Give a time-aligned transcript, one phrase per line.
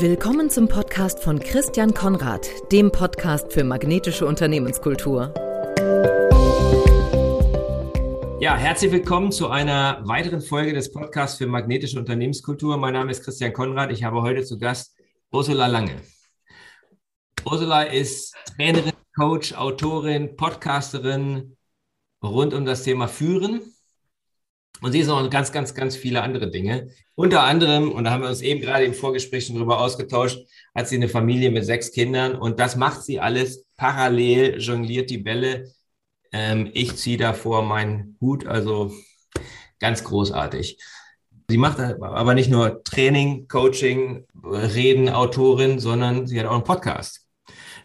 [0.00, 5.34] Willkommen zum Podcast von Christian Konrad, dem Podcast für magnetische Unternehmenskultur.
[8.40, 12.76] Ja, herzlich willkommen zu einer weiteren Folge des Podcasts für magnetische Unternehmenskultur.
[12.76, 13.90] Mein Name ist Christian Konrad.
[13.90, 14.96] Ich habe heute zu Gast
[15.32, 15.96] Ursula Lange.
[17.44, 21.56] Ursula ist Trainerin, Coach, Autorin, Podcasterin
[22.22, 23.62] rund um das Thema Führen
[24.80, 26.88] und sie ist noch ganz, ganz, ganz viele andere Dinge.
[27.14, 30.38] Unter anderem, und da haben wir uns eben gerade im Vorgespräch schon drüber ausgetauscht,
[30.74, 35.18] hat sie eine Familie mit sechs Kindern und das macht sie alles parallel, jongliert die
[35.18, 35.72] Bälle.
[36.30, 38.92] Ähm, ich ziehe davor meinen Hut, also
[39.80, 40.78] ganz großartig.
[41.48, 47.26] Sie macht aber nicht nur Training, Coaching, Reden, Autorin, sondern sie hat auch einen Podcast.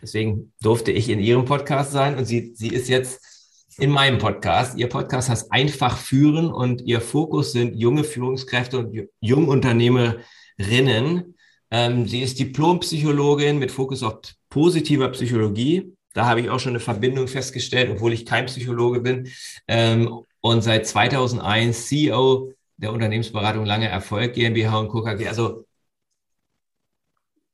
[0.01, 3.32] Deswegen durfte ich in ihrem Podcast sein und sie, sie ist jetzt
[3.77, 4.77] in meinem Podcast.
[4.77, 11.35] Ihr Podcast heißt Einfach führen und Ihr Fokus sind junge Führungskräfte und Jungunternehmerinnen.
[11.71, 15.93] Ähm, sie ist Diplompsychologin mit Fokus auf positiver Psychologie.
[16.13, 19.29] Da habe ich auch schon eine Verbindung festgestellt, obwohl ich kein Psychologe bin.
[19.67, 25.27] Ähm, und seit 2001 CEO der Unternehmensberatung Lange Erfolg GmbH und KKG.
[25.27, 25.65] Also,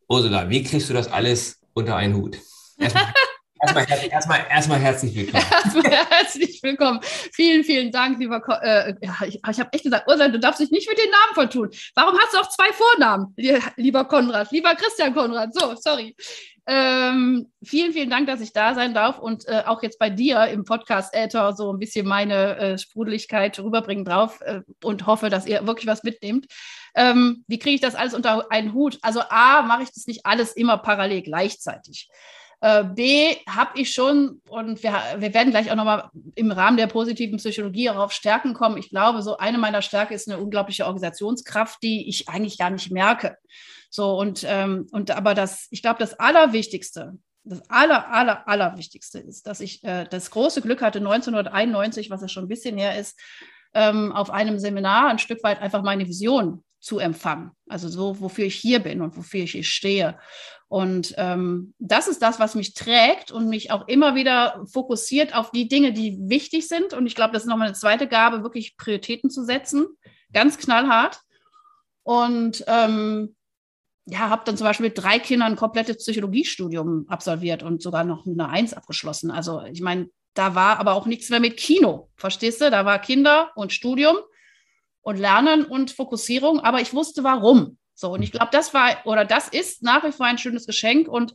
[0.07, 2.38] Ursula, wie kriegst du das alles unter einen Hut?
[2.77, 3.13] Erstmal
[3.61, 5.43] Erstmal, erstmal, erstmal herzlich willkommen.
[5.63, 6.99] Erstmal herzlich willkommen.
[7.33, 8.39] Vielen, vielen Dank, lieber.
[8.39, 11.09] Ko äh, ja, ich, ich habe echt gesagt, Ursula, du darfst dich nicht mit den
[11.11, 11.69] Namen vertun.
[11.95, 13.35] Warum hast du auch zwei Vornamen,
[13.75, 15.53] lieber Konrad, lieber Christian Konrad?
[15.53, 16.16] So, sorry.
[16.67, 20.45] Ähm, vielen, vielen Dank, dass ich da sein darf und äh, auch jetzt bei dir
[20.47, 25.47] im Podcast Äther so ein bisschen meine äh, Sprudeligkeit rüberbringen drauf äh, und hoffe, dass
[25.47, 26.45] ihr wirklich was mitnehmt.
[26.95, 28.99] Ähm, wie kriege ich das alles unter einen Hut?
[29.01, 32.07] Also A, mache ich das nicht alles immer parallel gleichzeitig.
[32.61, 36.88] Äh, B, habe ich schon, und wir, wir werden gleich auch nochmal im Rahmen der
[36.88, 38.77] positiven Psychologie darauf Stärken kommen.
[38.77, 42.91] Ich glaube, so eine meiner Stärke ist eine unglaubliche Organisationskraft, die ich eigentlich gar nicht
[42.91, 43.38] merke.
[43.89, 49.47] So, und, ähm, und aber das, ich glaube, das Allerwichtigste, das aller, aller, allerwichtigste ist,
[49.47, 53.17] dass ich äh, das große Glück hatte, 1991, was ja schon ein bisschen her ist,
[53.73, 57.51] ähm, auf einem Seminar ein Stück weit einfach meine Vision zu empfangen.
[57.67, 60.17] Also so, wofür ich hier bin und wofür ich hier stehe.
[60.67, 65.51] Und ähm, das ist das, was mich trägt und mich auch immer wieder fokussiert auf
[65.51, 66.94] die Dinge, die wichtig sind.
[66.94, 69.88] Und ich glaube, das ist nochmal eine zweite Gabe, wirklich Prioritäten zu setzen.
[70.31, 71.19] Ganz knallhart.
[72.03, 73.35] Und ähm,
[74.06, 78.25] ja, habe dann zum Beispiel mit drei Kindern ein komplettes Psychologiestudium absolviert und sogar noch
[78.25, 79.31] eine Eins abgeschlossen.
[79.31, 82.69] Also ich meine, da war aber auch nichts mehr mit Kino, verstehst du?
[82.69, 84.17] Da war Kinder und Studium
[85.09, 87.80] und Lernen und Fokussierung, aber ich wusste warum.
[87.96, 91.08] So, und ich glaube, das war oder das ist nach wie vor ein schönes Geschenk.
[91.08, 91.34] Und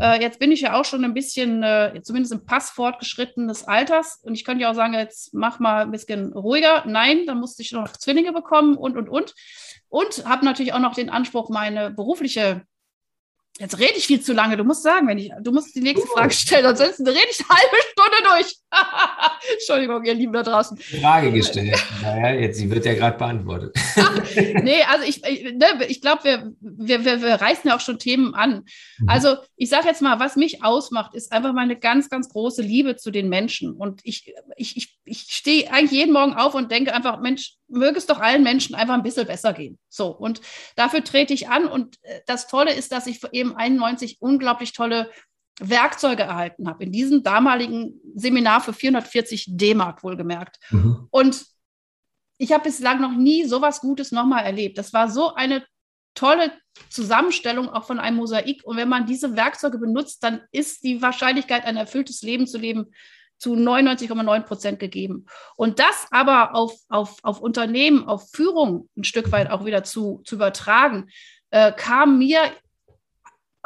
[0.00, 4.20] äh, jetzt bin ich ja auch schon ein bisschen, äh, zumindest im Pass fortgeschrittenes Alters.
[4.22, 6.84] Und ich könnte ja auch sagen, jetzt mach mal ein bisschen ruhiger.
[6.86, 9.34] Nein, dann musste ich noch Zwillinge bekommen und, und, und.
[9.88, 12.62] Und habe natürlich auch noch den Anspruch, meine berufliche
[13.58, 14.58] Jetzt rede ich viel zu lange.
[14.58, 17.58] Du musst sagen, wenn ich, du musst die nächste Frage stellen, ansonsten rede ich eine
[17.58, 18.56] halbe Stunde durch.
[19.52, 20.76] Entschuldigung, ihr Lieben da draußen.
[20.76, 21.76] Frage gestellt.
[22.02, 23.76] naja, jetzt, sie wird ja gerade beantwortet.
[23.96, 27.80] Ach, nee, also ich, ich, ne, ich glaube, wir, wir, wir, wir reißen ja auch
[27.80, 28.64] schon Themen an.
[28.98, 29.08] Mhm.
[29.08, 32.96] Also ich sage jetzt mal, was mich ausmacht, ist einfach meine ganz, ganz große Liebe
[32.96, 33.72] zu den Menschen.
[33.72, 37.98] Und ich, ich, ich, ich stehe eigentlich jeden Morgen auf und denke einfach, Mensch, möge
[37.98, 39.78] es doch allen Menschen einfach ein bisschen besser gehen.
[39.88, 40.40] So, und
[40.76, 41.66] dafür trete ich an.
[41.66, 45.10] Und äh, das Tolle ist, dass ich eben 91 unglaublich tolle
[45.60, 46.84] Werkzeuge erhalten habe.
[46.84, 50.58] In diesem damaligen Seminar für 440 D-Mark wohlgemerkt.
[50.70, 51.06] Mhm.
[51.10, 51.46] Und
[52.38, 54.76] ich habe bislang noch nie sowas Gutes nochmal erlebt.
[54.76, 55.64] Das war so eine
[56.14, 56.52] tolle
[56.90, 58.62] Zusammenstellung auch von einem Mosaik.
[58.64, 62.86] Und wenn man diese Werkzeuge benutzt, dann ist die Wahrscheinlichkeit, ein erfülltes Leben zu leben,
[63.38, 65.26] zu 99,9 Prozent gegeben.
[65.56, 70.22] Und das aber auf, auf, auf Unternehmen, auf Führung ein Stück weit auch wieder zu,
[70.24, 71.08] zu übertragen,
[71.50, 72.40] äh, kam mir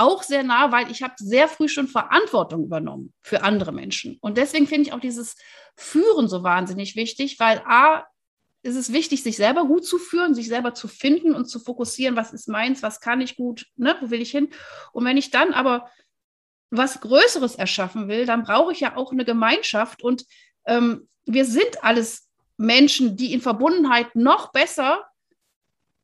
[0.00, 4.18] auch sehr nah, weil ich habe sehr früh schon Verantwortung übernommen für andere Menschen.
[4.20, 5.36] Und deswegen finde ich auch dieses
[5.76, 8.04] Führen so wahnsinnig wichtig, weil A,
[8.62, 12.16] ist es wichtig, sich selber gut zu führen, sich selber zu finden und zu fokussieren,
[12.16, 14.50] was ist meins, was kann ich gut, ne, wo will ich hin.
[14.92, 15.90] Und wenn ich dann aber
[16.70, 20.02] was Größeres erschaffen will, dann brauche ich ja auch eine Gemeinschaft.
[20.02, 20.24] Und
[20.66, 25.04] ähm, wir sind alles Menschen, die in Verbundenheit noch besser,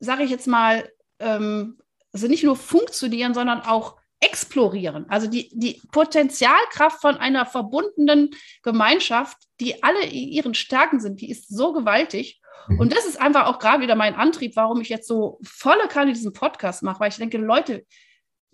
[0.01, 1.79] sage ich jetzt mal, ähm,
[2.17, 5.05] also nicht nur funktionieren, sondern auch explorieren.
[5.11, 8.31] Also die, die Potenzialkraft von einer verbundenen
[8.63, 12.41] Gemeinschaft, die alle ihren Stärken sind, die ist so gewaltig.
[12.69, 12.81] Mhm.
[12.81, 16.15] Und das ist einfach auch gerade wieder mein Antrieb, warum ich jetzt so volle Kanne
[16.15, 17.85] diesen Podcast mache, weil ich denke, Leute,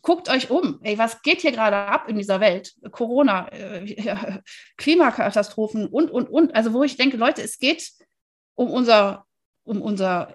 [0.00, 0.80] guckt euch um.
[0.82, 2.74] Ey, was geht hier gerade ab in dieser Welt?
[2.90, 4.40] Corona, äh,
[4.76, 6.52] Klimakatastrophen und, und, und.
[6.56, 7.92] Also wo ich denke, Leute, es geht
[8.56, 9.24] um unser,
[9.62, 10.34] um unser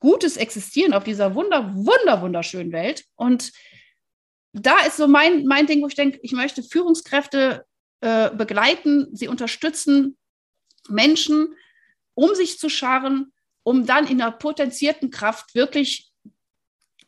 [0.00, 3.04] gutes Existieren auf dieser wunder, wunder, wunderschönen Welt.
[3.16, 3.52] Und
[4.52, 7.64] da ist so mein, mein Ding, wo ich denke, ich möchte Führungskräfte
[8.00, 10.16] äh, begleiten, sie unterstützen,
[10.88, 11.54] Menschen
[12.14, 16.10] um sich zu scharen, um dann in der potenzierten Kraft wirklich,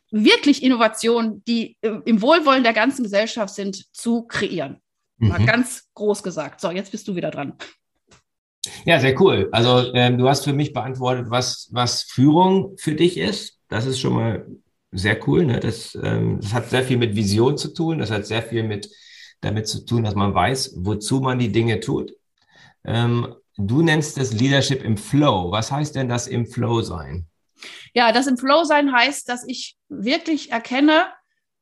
[0.09, 4.81] wirklich Innovationen, die äh, im Wohlwollen der ganzen Gesellschaft sind, zu kreieren.
[5.17, 5.45] Mal mhm.
[5.45, 6.59] ganz groß gesagt.
[6.59, 7.57] So, jetzt bist du wieder dran.
[8.85, 9.49] Ja, sehr cool.
[9.51, 13.59] Also ähm, du hast für mich beantwortet, was, was Führung für dich ist.
[13.69, 14.45] Das ist schon mal
[14.91, 15.45] sehr cool.
[15.45, 15.59] Ne?
[15.59, 17.99] Das, ähm, das hat sehr viel mit Vision zu tun.
[17.99, 18.89] Das hat sehr viel mit
[19.41, 22.13] damit zu tun, dass man weiß, wozu man die Dinge tut.
[22.83, 25.51] Ähm, du nennst das Leadership im Flow.
[25.51, 27.27] Was heißt denn das im Flow sein?
[27.93, 31.05] Ja, das im Flow sein heißt, dass ich wirklich erkenne,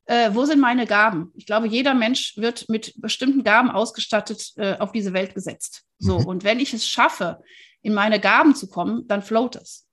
[0.06, 1.32] äh, wo sind meine Gaben?
[1.36, 5.84] Ich glaube, jeder Mensch wird mit bestimmten Gaben ausgestattet äh, auf diese Welt gesetzt.
[6.00, 6.26] So, mhm.
[6.26, 7.40] und wenn ich es schaffe,
[7.82, 9.88] in meine Gaben zu kommen, dann float es.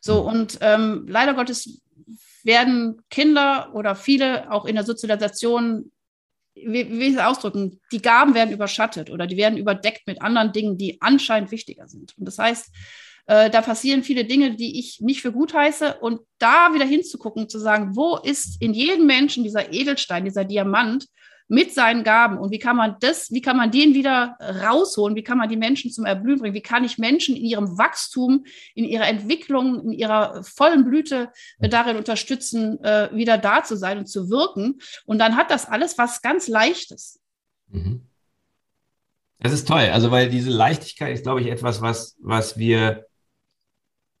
[0.00, 0.28] So, mhm.
[0.28, 1.80] und ähm, leider Gottes
[2.44, 5.92] werden Kinder oder viele auch in der Sozialisation,
[6.54, 10.52] wie, wie ich es ausdrücken, die Gaben werden überschattet oder die werden überdeckt mit anderen
[10.52, 12.16] Dingen, die anscheinend wichtiger sind.
[12.18, 12.70] Und das heißt,
[13.26, 15.98] äh, da passieren viele Dinge, die ich nicht für gut heiße.
[16.00, 21.06] Und da wieder hinzugucken, zu sagen, wo ist in jedem Menschen dieser Edelstein, dieser Diamant
[21.48, 25.22] mit seinen Gaben und wie kann man das, wie kann man den wieder rausholen, wie
[25.22, 28.84] kann man die Menschen zum Erblühen bringen, wie kann ich Menschen in ihrem Wachstum, in
[28.84, 31.30] ihrer Entwicklung, in ihrer vollen Blüte
[31.60, 34.80] äh, darin unterstützen, äh, wieder da zu sein und zu wirken.
[35.04, 37.20] Und dann hat das alles was ganz Leichtes.
[37.68, 38.06] Mhm.
[39.40, 39.90] Das ist toll.
[39.92, 43.06] Also, weil diese Leichtigkeit ist, glaube ich, etwas, was, was wir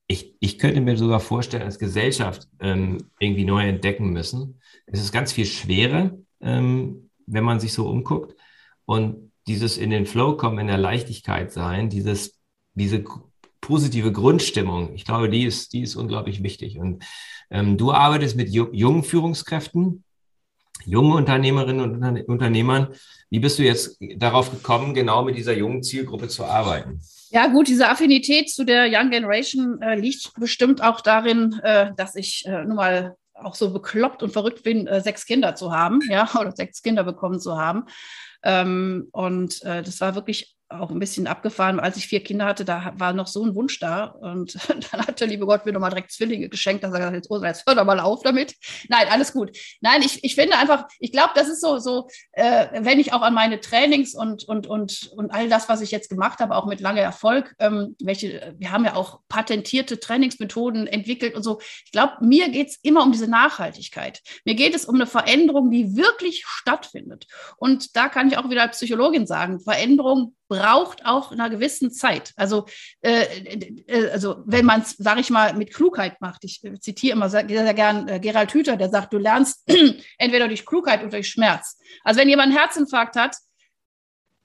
[0.06, 4.60] ich, ich könnte mir sogar vorstellen, als Gesellschaft ähm, irgendwie neu entdecken müssen.
[4.86, 8.36] Es ist ganz viel schwerer, ähm, wenn man sich so umguckt.
[8.84, 12.38] Und dieses in den Flow kommen, in der Leichtigkeit sein, dieses,
[12.74, 13.04] diese
[13.60, 16.78] positive Grundstimmung, ich glaube, die ist, die ist unglaublich wichtig.
[16.78, 17.04] Und
[17.50, 20.04] ähm, du arbeitest mit jungen Führungskräften,
[20.84, 22.88] jungen Unternehmerinnen und Unternehmern.
[23.30, 27.00] Wie bist du jetzt darauf gekommen, genau mit dieser jungen Zielgruppe zu arbeiten?
[27.34, 32.14] Ja, gut, diese Affinität zu der Young Generation äh, liegt bestimmt auch darin, äh, dass
[32.14, 36.00] ich äh, nun mal auch so bekloppt und verrückt bin, äh, sechs Kinder zu haben,
[36.10, 37.86] ja, oder sechs Kinder bekommen zu haben.
[38.42, 41.80] Ähm, und äh, das war wirklich auch ein bisschen abgefahren.
[41.80, 44.04] Als ich vier Kinder hatte, da war noch so ein Wunsch da.
[44.04, 44.56] Und
[44.92, 46.84] dann hat der liebe Gott mir nochmal direkt Zwillinge geschenkt.
[46.84, 48.54] Da sagt er, jetzt, Ursula, jetzt hör doch mal auf damit.
[48.88, 49.56] Nein, alles gut.
[49.80, 53.22] Nein, ich, ich finde einfach, ich glaube, das ist so, so äh, wenn ich auch
[53.22, 56.66] an meine Trainings und, und, und, und all das, was ich jetzt gemacht habe, auch
[56.66, 61.60] mit langer Erfolg, ähm, welche, wir haben ja auch patentierte Trainingsmethoden entwickelt und so.
[61.84, 64.20] Ich glaube, mir geht es immer um diese Nachhaltigkeit.
[64.44, 67.26] Mir geht es um eine Veränderung, die wirklich stattfindet.
[67.56, 71.90] Und da kann ich auch wieder als Psychologin sagen, Veränderung braucht auch in einer gewissen
[71.90, 72.32] Zeit.
[72.36, 72.66] Also,
[73.00, 73.22] äh,
[73.86, 76.44] äh, also wenn man es, sage ich mal, mit Klugheit macht.
[76.44, 79.68] Ich zitiere immer sehr, sehr gern äh, Gerald Hüther, der sagt, du lernst
[80.18, 81.78] entweder durch Klugheit oder durch Schmerz.
[82.04, 83.36] Also wenn jemand einen Herzinfarkt hat,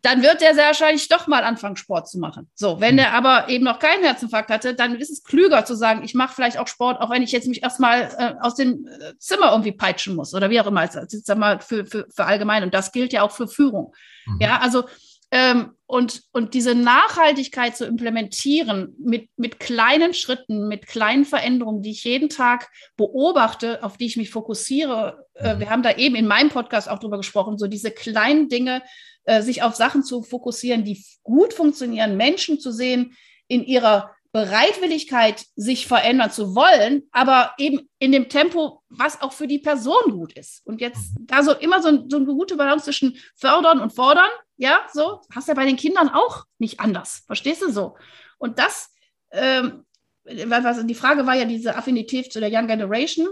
[0.03, 2.49] dann wird der sehr wahrscheinlich doch mal anfangen, Sport zu machen.
[2.53, 6.03] So, wenn er aber eben noch keinen Herzinfarkt hatte, dann ist es klüger zu sagen,
[6.03, 9.17] ich mache vielleicht auch Sport, auch wenn ich jetzt mich erstmal äh, aus dem äh,
[9.17, 12.25] Zimmer irgendwie peitschen muss oder wie auch immer, als, als jetzt mal für, für, für
[12.25, 12.63] allgemein.
[12.63, 13.93] Und das gilt ja auch für Führung.
[14.27, 14.37] Mhm.
[14.39, 14.85] Ja, also
[15.31, 21.91] ähm, und, und diese Nachhaltigkeit zu implementieren mit, mit kleinen Schritten, mit kleinen Veränderungen, die
[21.91, 25.25] ich jeden Tag beobachte, auf die ich mich fokussiere.
[25.35, 25.59] Äh, mhm.
[25.59, 28.83] wir haben da eben in meinem Podcast auch drüber gesprochen, so diese kleinen Dinge,
[29.23, 33.15] äh, sich auf Sachen zu fokussieren, die gut funktionieren, Menschen zu sehen
[33.47, 39.47] in ihrer Bereitwilligkeit, sich verändern zu wollen, aber eben in dem Tempo, was auch für
[39.47, 40.65] die Person gut ist.
[40.65, 41.27] Und jetzt mhm.
[41.27, 45.47] da so immer so, so eine gute Balance zwischen fördern und fordern, ja, so, hast
[45.47, 47.23] du ja bei den Kindern auch nicht anders.
[47.27, 47.95] Verstehst du so?
[48.37, 48.89] Und das,
[49.31, 49.85] ähm,
[50.23, 53.27] was, die Frage war ja diese Affinität zu der Young Generation.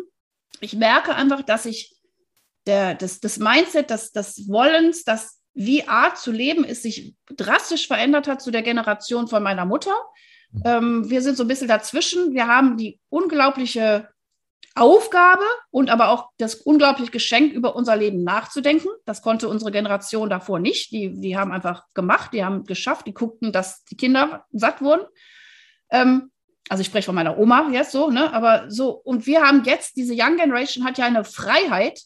[0.61, 1.95] Ich merke einfach, dass ich
[2.65, 7.87] der, das, das Mindset, das, das Wollens, das wie Art zu leben ist, sich drastisch
[7.87, 9.95] verändert hat zu der Generation von meiner Mutter.
[10.63, 12.33] Ähm, wir sind so ein bisschen dazwischen.
[12.33, 14.09] Wir haben die unglaubliche
[14.75, 18.89] Aufgabe und aber auch das unglaubliche Geschenk, über unser Leben nachzudenken.
[19.05, 20.91] Das konnte unsere Generation davor nicht.
[20.91, 25.05] Die, die haben einfach gemacht, die haben geschafft, die guckten, dass die Kinder satt wurden.
[25.89, 26.31] Ähm,
[26.67, 28.33] also ich spreche von meiner Oma jetzt so, ne?
[28.33, 32.01] Aber so, und wir haben jetzt, diese Young Generation hat ja eine Freiheit,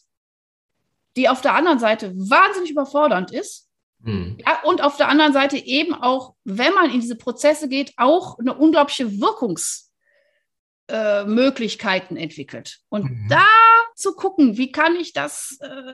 [1.16, 3.69] die auf der anderen Seite wahnsinnig überfordernd ist
[4.04, 4.36] hm.
[4.44, 8.38] Ja, und auf der anderen Seite eben auch, wenn man in diese Prozesse geht, auch
[8.38, 12.78] eine unglaubliche Wirkungsmöglichkeiten äh, entwickelt.
[12.88, 13.26] Und mhm.
[13.28, 13.44] da
[13.94, 15.92] zu gucken, wie kann ich das äh,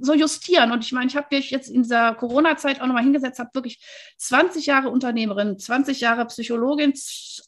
[0.00, 0.72] so justieren.
[0.72, 3.84] Und ich meine, ich habe mich jetzt in dieser Corona-Zeit auch nochmal hingesetzt, habe wirklich
[4.16, 6.94] 20 Jahre Unternehmerin, 20 Jahre Psychologin,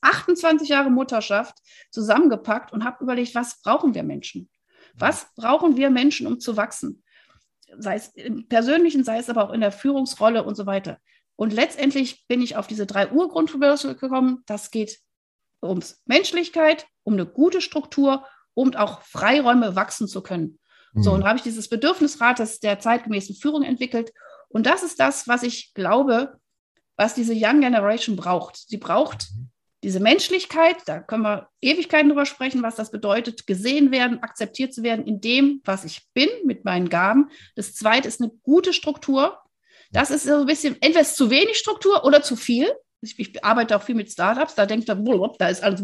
[0.03, 1.57] 28 Jahre Mutterschaft
[1.91, 4.51] zusammengepackt und habe überlegt, was brauchen wir Menschen?
[4.95, 7.03] Was brauchen wir Menschen, um zu wachsen?
[7.77, 10.99] Sei es im persönlichen, sei es aber auch in der Führungsrolle und so weiter.
[11.37, 14.43] Und letztendlich bin ich auf diese drei Urgrundbedürfnisse gekommen.
[14.47, 14.99] Das geht
[15.63, 20.59] ums Menschlichkeit, um eine gute Struktur, um auch Freiräume wachsen zu können.
[20.93, 21.03] Mhm.
[21.03, 24.13] So, und da habe ich dieses Bedürfnisrates der zeitgemäßen Führung entwickelt.
[24.49, 26.39] Und das ist das, was ich glaube,
[26.97, 28.57] was diese Young Generation braucht.
[28.57, 29.48] Sie braucht mhm.
[29.83, 34.83] Diese Menschlichkeit, da können wir Ewigkeiten drüber sprechen, was das bedeutet, gesehen werden, akzeptiert zu
[34.83, 37.31] werden in dem, was ich bin, mit meinen Gaben.
[37.55, 39.39] Das zweite ist eine gute Struktur.
[39.93, 42.69] Das ist so ein bisschen entweder zu wenig Struktur oder zu viel
[43.01, 45.83] ich, ich arbeite auch viel mit Startups, da denkt er, da ist alles.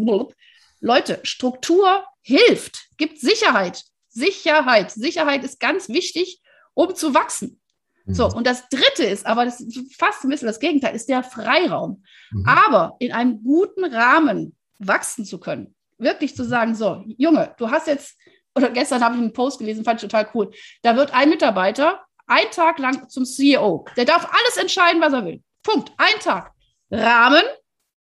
[0.81, 3.83] Leute, Struktur hilft, gibt Sicherheit.
[4.09, 4.91] Sicherheit.
[4.91, 6.41] Sicherheit ist ganz wichtig,
[6.75, 7.61] um zu wachsen.
[8.05, 8.15] Mhm.
[8.15, 11.23] So, und das dritte ist, aber das ist fast ein bisschen das Gegenteil, ist der
[11.23, 12.03] Freiraum.
[12.31, 12.47] Mhm.
[12.47, 15.75] Aber in einem guten Rahmen wachsen zu können.
[15.99, 18.17] Wirklich zu sagen, so, Junge, du hast jetzt,
[18.55, 20.51] oder gestern habe ich einen Post gelesen, fand ich total cool.
[20.83, 23.85] Da wird ein Mitarbeiter einen Tag lang zum CEO.
[23.97, 25.43] Der darf alles entscheiden, was er will.
[25.63, 25.93] Punkt.
[25.97, 26.53] Ein Tag.
[26.91, 27.43] Rahmen,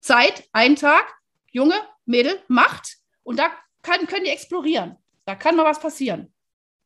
[0.01, 1.05] Zeit, ein Tag,
[1.51, 2.98] Junge, Mädel, Macht.
[3.24, 3.50] Und da
[3.81, 4.98] kann, können die explorieren.
[5.25, 6.33] Da kann mal was passieren.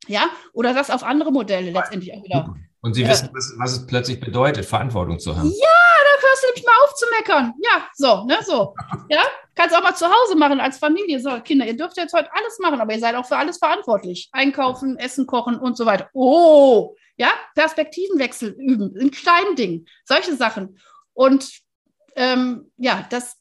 [0.07, 2.55] Ja, oder das auf andere Modelle letztendlich auch wieder.
[2.87, 3.09] Und Sie ja.
[3.09, 5.49] wissen, was, was, es plötzlich bedeutet, Verantwortung zu haben.
[5.49, 7.53] Ja, da hörst du nämlich mal auf zu meckern.
[7.61, 8.73] Ja, so, ne, so.
[9.09, 9.23] Ja,
[9.55, 11.19] kannst auch mal zu Hause machen als Familie.
[11.19, 14.29] So, Kinder, ihr dürft jetzt heute alles machen, aber ihr seid auch für alles verantwortlich.
[14.31, 16.09] Einkaufen, Essen kochen und so weiter.
[16.13, 19.85] Oh, ja, Perspektivenwechsel üben in kleinen Dingen.
[20.05, 20.79] Solche Sachen.
[21.11, 21.59] Und
[22.15, 23.35] ähm, ja, das,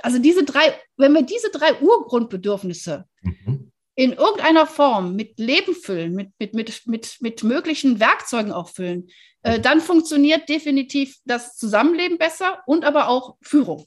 [0.00, 3.59] also diese drei, wenn wir diese drei Urgrundbedürfnisse mhm.
[3.94, 9.08] In irgendeiner Form mit Leben füllen, mit, mit, mit, mit, mit möglichen Werkzeugen auch füllen,
[9.42, 13.86] äh, dann funktioniert definitiv das Zusammenleben besser und aber auch Führung.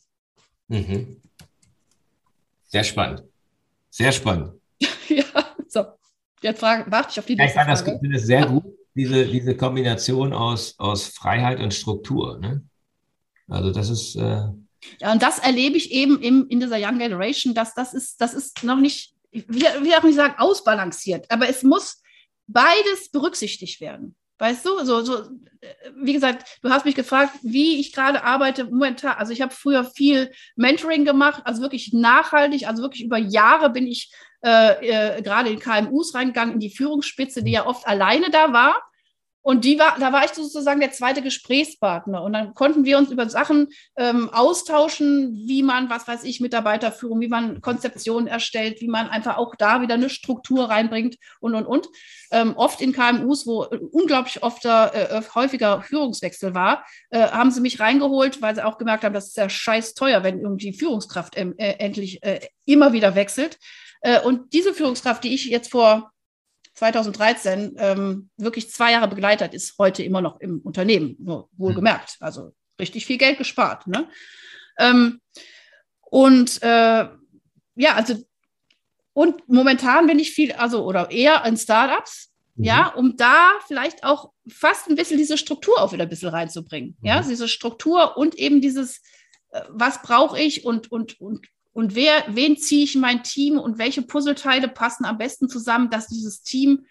[0.68, 1.22] Mhm.
[2.68, 3.24] Sehr spannend.
[3.90, 4.54] Sehr spannend.
[5.08, 5.24] ja,
[5.68, 5.86] so.
[6.42, 9.26] Jetzt frage, warte ich auf die ja, Ich fand das, finde das sehr gut, diese,
[9.26, 12.40] diese Kombination aus, aus Freiheit und Struktur.
[12.40, 12.64] Ne?
[13.48, 14.16] Also das ist.
[14.16, 14.50] Äh
[15.00, 18.34] ja, und das erlebe ich eben im, in dieser Young Generation, dass das ist, das
[18.34, 22.02] ist noch nicht, ich will auch nicht sagen ausbalanciert, aber es muss
[22.48, 24.16] beides berücksichtigt werden.
[24.40, 25.30] Weißt du, so, so,
[25.96, 29.16] wie gesagt, du hast mich gefragt, wie ich gerade arbeite momentan.
[29.18, 33.88] Also ich habe früher viel Mentoring gemacht, also wirklich nachhaltig, also wirklich über Jahre bin
[33.88, 34.12] ich
[34.44, 38.82] äh, äh, gerade in KMUs reingegangen, in die Führungsspitze, die ja oft alleine da war.
[39.44, 42.24] Und die war, da war ich sozusagen der zweite Gesprächspartner.
[42.24, 47.20] Und dann konnten wir uns über Sachen ähm, austauschen, wie man, was weiß ich, Mitarbeiterführung,
[47.20, 51.66] wie man Konzeptionen erstellt, wie man einfach auch da wieder eine Struktur reinbringt und, und,
[51.66, 51.90] und.
[52.32, 57.82] Ähm, oft in KMUs, wo unglaublich oft äh, häufiger Führungswechsel war, äh, haben sie mich
[57.82, 61.52] reingeholt, weil sie auch gemerkt haben, das ist ja scheiß teuer, wenn irgendwie Führungskraft äh,
[61.58, 63.60] endlich äh, immer wieder wechselt.
[64.04, 66.13] Äh, und diese Führungskraft, die ich jetzt vor
[66.74, 72.18] 2013 ähm, wirklich zwei Jahre begleitet, ist heute immer noch im Unternehmen, nur wohlgemerkt.
[72.20, 72.26] Mhm.
[72.26, 73.88] Also richtig viel Geld gespart.
[73.88, 74.08] Ne?
[74.80, 75.22] Ähm,
[76.02, 77.08] und äh,
[77.76, 78.16] ja, also
[79.14, 82.64] und momentan bin ich viel, also oder eher in Startups, mhm.
[82.64, 86.98] ja, um da vielleicht auch fast ein bisschen diese Struktur auch wieder ein bisschen reinzubringen.
[87.00, 87.08] Mhm.
[87.08, 89.02] Ja, diese Struktur und eben dieses,
[89.52, 93.58] äh, was brauche ich und, und, und und wer, wen ziehe ich in mein Team
[93.58, 96.86] und welche Puzzleteile passen am besten zusammen, dass dieses Team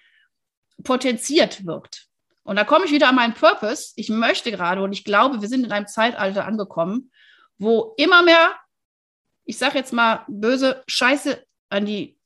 [0.83, 2.09] potenziert wirkt.
[2.43, 3.93] Und da komme ich wieder an meinen Purpose.
[3.95, 7.13] Ich möchte gerade und ich glaube, wir sind in einem Zeitalter angekommen,
[7.59, 8.57] wo immer mehr,
[9.45, 12.19] ich sage jetzt mal böse Scheiße an die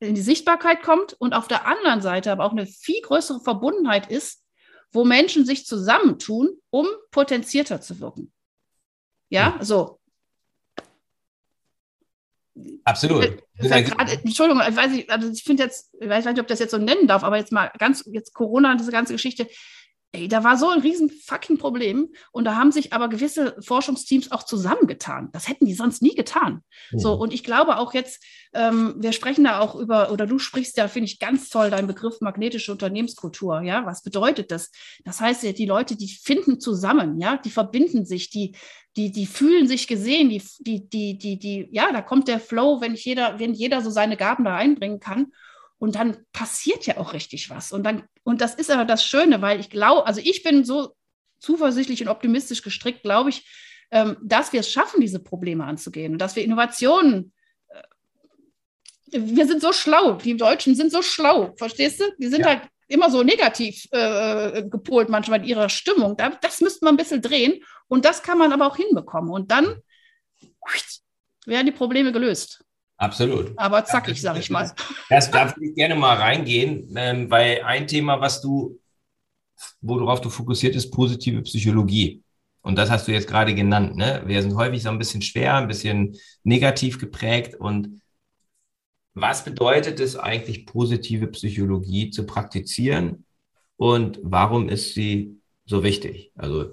[0.00, 4.10] in die Sichtbarkeit kommt und auf der anderen Seite aber auch eine viel größere Verbundenheit
[4.10, 4.44] ist,
[4.92, 8.32] wo Menschen sich zusammentun, um potenzierter zu wirken.
[9.28, 9.97] Ja, so.
[12.84, 13.42] Absolut.
[13.58, 16.70] Grad, Entschuldigung, ich weiß nicht, also ich finde jetzt, ich weiß nicht, ob das jetzt
[16.70, 19.48] so nennen darf, aber jetzt mal ganz, jetzt Corona, diese ganze Geschichte,
[20.12, 24.32] Ey, da war so ein riesen fucking Problem und da haben sich aber gewisse Forschungsteams
[24.32, 25.28] auch zusammengetan.
[25.32, 26.62] Das hätten die sonst nie getan.
[26.90, 26.98] Mhm.
[26.98, 28.24] So, und ich glaube auch jetzt,
[28.54, 31.88] ähm, wir sprechen da auch über, oder du sprichst ja, finde ich ganz toll, deinen
[31.88, 33.60] Begriff magnetische Unternehmenskultur.
[33.60, 34.70] Ja, was bedeutet das?
[35.04, 38.56] Das heißt ja, die Leute, die finden zusammen, ja, die verbinden sich, die,
[38.96, 42.80] die, die fühlen sich gesehen, die, die, die, die, die, ja, da kommt der Flow,
[42.80, 45.32] wenn jeder, wenn jeder so seine Gaben da einbringen kann.
[45.78, 47.72] Und dann passiert ja auch richtig was.
[47.72, 50.94] Und dann, und das ist aber das Schöne, weil ich glaube, also ich bin so
[51.38, 53.46] zuversichtlich und optimistisch gestrickt, glaube ich,
[53.90, 57.32] ähm, dass wir es schaffen, diese Probleme anzugehen und dass wir Innovationen
[57.68, 57.82] äh,
[59.10, 62.04] wir sind so schlau, die Deutschen sind so schlau, verstehst du?
[62.18, 62.48] Die sind ja.
[62.48, 66.16] halt immer so negativ äh, gepolt manchmal in ihrer Stimmung.
[66.40, 69.30] Das müsste man ein bisschen drehen und das kann man aber auch hinbekommen.
[69.30, 69.76] Und dann
[71.46, 72.64] werden die Probleme gelöst.
[72.98, 73.52] Absolut.
[73.56, 74.72] Aber zackig, sag ich mal.
[75.08, 78.78] Das darf ich gerne mal reingehen, ähm, weil ein Thema, was du,
[79.80, 82.22] worauf du fokussiert ist, positive Psychologie.
[82.60, 83.96] Und das hast du jetzt gerade genannt.
[83.96, 84.22] Ne?
[84.26, 87.54] Wir sind häufig so ein bisschen schwer, ein bisschen negativ geprägt.
[87.54, 88.02] Und
[89.14, 93.24] was bedeutet es eigentlich, positive Psychologie zu praktizieren?
[93.76, 96.32] Und warum ist sie so wichtig?
[96.34, 96.72] Also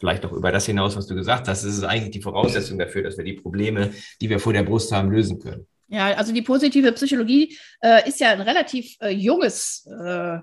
[0.00, 1.62] vielleicht auch über das hinaus, was du gesagt hast.
[1.62, 5.12] Ist eigentlich die Voraussetzung dafür, dass wir die Probleme, die wir vor der Brust haben,
[5.12, 5.66] lösen können.
[5.88, 10.38] Ja, also die positive Psychologie äh, ist ja ein relativ äh, junges, äh,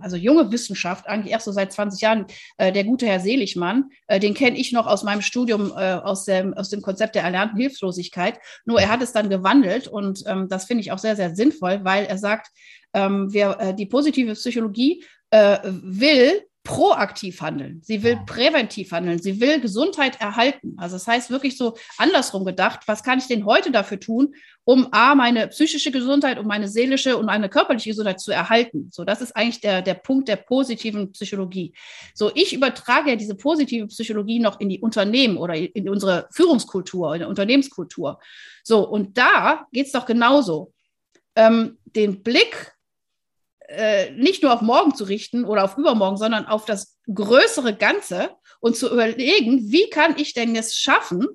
[0.00, 2.26] also junge Wissenschaft, eigentlich erst so seit 20 Jahren.
[2.56, 6.24] Äh, der gute Herr Seligmann, äh, den kenne ich noch aus meinem Studium äh, aus,
[6.24, 8.38] dem, aus dem Konzept der erlernten Hilflosigkeit.
[8.64, 11.80] Nur er hat es dann gewandelt und ähm, das finde ich auch sehr, sehr sinnvoll,
[11.84, 12.48] weil er sagt,
[12.94, 17.80] ähm, wer, die positive Psychologie will proaktiv handeln.
[17.82, 19.20] Sie will präventiv handeln.
[19.22, 20.74] Sie will Gesundheit erhalten.
[20.76, 24.88] Also das heißt wirklich so andersrum gedacht, was kann ich denn heute dafür tun, um
[24.90, 28.90] A, meine psychische Gesundheit, um meine seelische und meine körperliche Gesundheit zu erhalten.
[28.92, 31.72] So, das ist eigentlich der, der Punkt der positiven Psychologie.
[32.14, 37.14] So, ich übertrage ja diese positive Psychologie noch in die Unternehmen oder in unsere Führungskultur,
[37.14, 38.18] in der Unternehmenskultur.
[38.64, 40.72] So, und da geht es doch genauso.
[41.36, 42.75] Ähm, den Blick
[43.68, 48.30] äh, nicht nur auf morgen zu richten oder auf übermorgen, sondern auf das größere Ganze
[48.60, 51.26] und zu überlegen, wie kann ich denn es schaffen,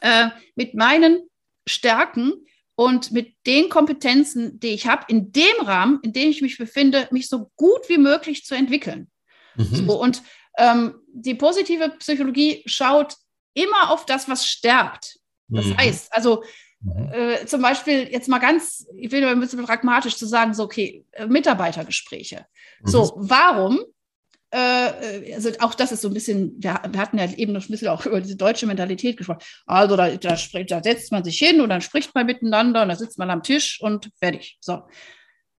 [0.00, 1.28] äh, mit meinen
[1.66, 2.32] Stärken
[2.74, 7.08] und mit den Kompetenzen, die ich habe, in dem Rahmen, in dem ich mich befinde,
[7.10, 9.10] mich so gut wie möglich zu entwickeln.
[9.56, 9.86] Mhm.
[9.86, 10.22] So, und
[10.56, 13.16] ähm, die positive Psychologie schaut
[13.54, 15.18] immer auf das, was stärkt.
[15.48, 15.76] Das mhm.
[15.76, 16.42] heißt, also
[16.80, 17.12] Mhm.
[17.12, 21.04] Äh, zum Beispiel jetzt mal ganz, ich will ein bisschen pragmatisch zu sagen, so, okay,
[21.12, 22.46] äh, Mitarbeitergespräche.
[22.82, 22.88] Mhm.
[22.88, 23.80] So, warum?
[24.50, 27.88] Äh, also auch das ist so ein bisschen, wir, hatten ja eben noch ein bisschen
[27.88, 29.42] auch über diese deutsche Mentalität gesprochen.
[29.66, 32.96] Also da, da, da setzt man sich hin und dann spricht man miteinander und da
[32.96, 34.58] sitzt man am Tisch und fertig.
[34.60, 34.82] So.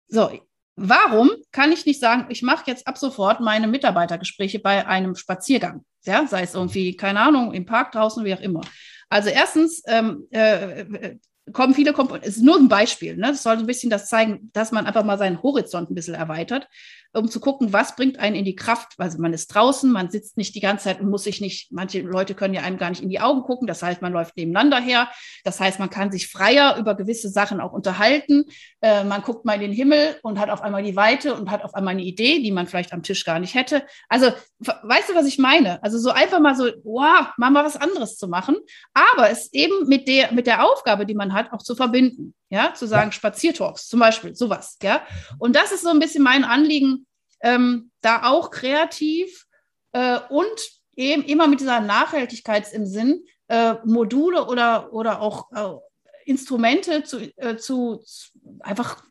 [0.08, 0.30] So,
[0.75, 5.86] warum kann ich nicht sagen, ich mache jetzt ab sofort meine Mitarbeitergespräche bei einem Spaziergang?
[6.03, 8.62] Ja, sei es irgendwie, keine Ahnung, im Park draußen, wie auch immer.
[9.11, 11.15] Also erstens ähm, äh,
[11.54, 13.27] kommen viele Komponenten, es ist nur ein Beispiel, ne?
[13.27, 16.68] das soll ein bisschen das zeigen, dass man einfach mal seinen Horizont ein bisschen erweitert
[17.14, 18.94] um zu gucken, was bringt einen in die Kraft.
[18.98, 22.01] Also man ist draußen, man sitzt nicht die ganze Zeit und muss sich nicht, manche
[22.01, 23.68] Leute können ja einem gar nicht in die Augen gucken.
[23.68, 25.10] Das heißt, man läuft nebeneinander her.
[25.44, 28.46] Das heißt, man kann sich freier über gewisse Sachen auch unterhalten.
[28.82, 31.64] Äh, man guckt mal in den Himmel und hat auf einmal die Weite und hat
[31.64, 33.84] auf einmal eine Idee, die man vielleicht am Tisch gar nicht hätte.
[34.08, 34.27] Also,
[34.60, 35.84] weißt du, was ich meine?
[35.84, 38.56] Also so einfach mal so, wow, mal was anderes zu machen,
[38.94, 42.74] aber es eben mit der, mit der Aufgabe, die man hat, auch zu verbinden ja,
[42.74, 43.13] zu sagen ja.
[43.13, 45.01] Spaziertalks zum Beispiel, sowas, ja.
[45.39, 47.07] Und das ist so ein bisschen mein Anliegen,
[47.41, 49.48] ähm, da auch kreativ
[49.94, 50.59] äh, und
[50.96, 57.22] eben immer mit dieser Nachhaltigkeit im Sinn, äh, Module oder, oder auch äh, Instrumente zu,
[57.37, 58.03] äh, zu,
[58.59, 59.01] einfach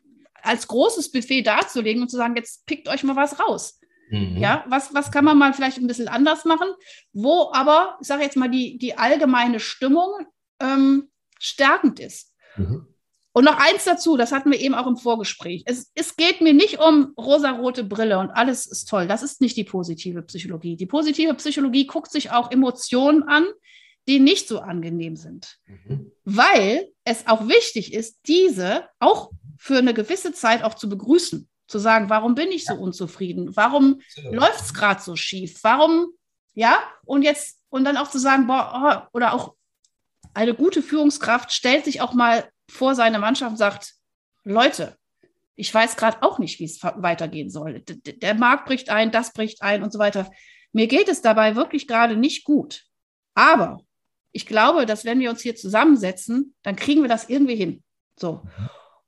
[0.43, 3.79] als großes Buffet darzulegen und zu sagen, jetzt pickt euch mal was raus.
[4.11, 4.37] Mhm.
[4.37, 6.67] Ja, was, was kann man mal vielleicht ein bisschen anders machen,
[7.11, 10.27] wo aber, ich sage jetzt mal, die, die allgemeine Stimmung
[10.59, 11.10] ähm,
[11.41, 12.33] stärkend ist.
[12.55, 12.87] Mhm.
[13.33, 15.63] Und noch eins dazu, das hatten wir eben auch im Vorgespräch.
[15.65, 19.07] Es, es geht mir nicht um rosarote Brille und alles ist toll.
[19.07, 20.75] Das ist nicht die positive Psychologie.
[20.75, 23.45] Die positive Psychologie guckt sich auch Emotionen an,
[24.07, 25.59] die nicht so angenehm sind.
[25.65, 26.11] Mhm.
[26.25, 31.47] Weil es auch wichtig ist, diese auch für eine gewisse Zeit auch zu begrüßen.
[31.67, 33.55] Zu sagen, warum bin ich so unzufrieden?
[33.55, 35.59] Warum läuft es gerade so schief?
[35.63, 36.07] Warum,
[36.53, 36.77] ja?
[37.05, 39.55] Und jetzt, und dann auch zu sagen, boah, oh, oder auch
[40.33, 43.93] eine gute Führungskraft stellt sich auch mal vor seine Mannschaft sagt,
[44.43, 44.97] Leute,
[45.55, 47.81] ich weiß gerade auch nicht, wie es weitergehen soll.
[47.81, 50.31] Der Markt bricht ein, das bricht ein und so weiter.
[50.71, 52.83] Mir geht es dabei wirklich gerade nicht gut.
[53.35, 53.81] Aber
[54.31, 57.83] ich glaube, dass wenn wir uns hier zusammensetzen, dann kriegen wir das irgendwie hin.
[58.17, 58.41] So.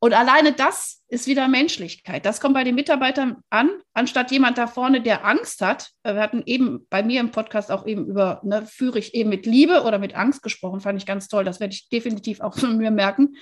[0.03, 2.25] Und alleine das ist wieder Menschlichkeit.
[2.25, 5.91] Das kommt bei den Mitarbeitern an, anstatt jemand da vorne, der Angst hat.
[6.03, 9.45] Wir hatten eben bei mir im Podcast auch eben über, ne, führe ich eben mit
[9.45, 11.45] Liebe oder mit Angst gesprochen, fand ich ganz toll.
[11.45, 13.37] Das werde ich definitiv auch von mir merken.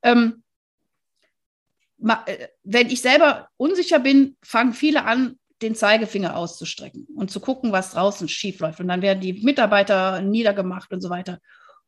[0.00, 0.42] Ähm,
[2.02, 7.72] äh, wenn ich selber unsicher bin, fangen viele an, den Zeigefinger auszustrecken und zu gucken,
[7.72, 8.80] was draußen schief läuft.
[8.80, 11.40] Und dann werden die Mitarbeiter niedergemacht und so weiter.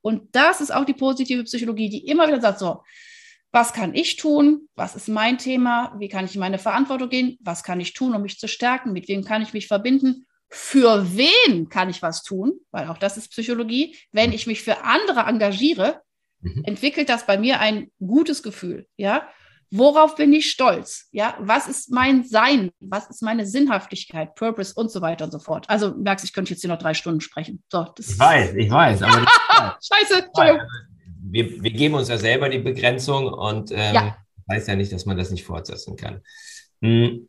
[0.03, 2.83] Und das ist auch die positive Psychologie, die immer wieder sagt, so,
[3.51, 4.69] was kann ich tun?
[4.75, 5.95] Was ist mein Thema?
[5.99, 7.39] Wie kann ich in meine Verantwortung gehen?
[7.41, 8.93] Was kann ich tun, um mich zu stärken?
[8.93, 10.27] Mit wem kann ich mich verbinden?
[10.51, 12.55] Für wen kann ich was tun?
[12.71, 13.97] Weil auch das ist Psychologie.
[14.13, 16.03] Wenn ich mich für andere engagiere,
[16.41, 16.65] mhm.
[16.65, 18.87] entwickelt das bei mir ein gutes Gefühl.
[18.97, 19.29] Ja,
[19.71, 21.09] worauf bin ich stolz?
[21.13, 22.71] Ja, was ist mein Sein?
[22.81, 25.69] Was ist meine Sinnhaftigkeit, Purpose und so weiter und so fort?
[25.69, 27.63] Also merkst, ich könnte jetzt hier noch drei Stunden sprechen.
[27.71, 29.03] So, ich weiß, ich weiß.
[29.03, 29.27] Aber
[29.81, 30.67] Scheiße, Entschuldigung.
[31.31, 34.17] Wir, wir, geben uns ja selber die Begrenzung und ähm, ja.
[34.51, 36.23] heißt ja nicht, dass man das nicht fortsetzen kann.
[36.81, 37.29] Hm.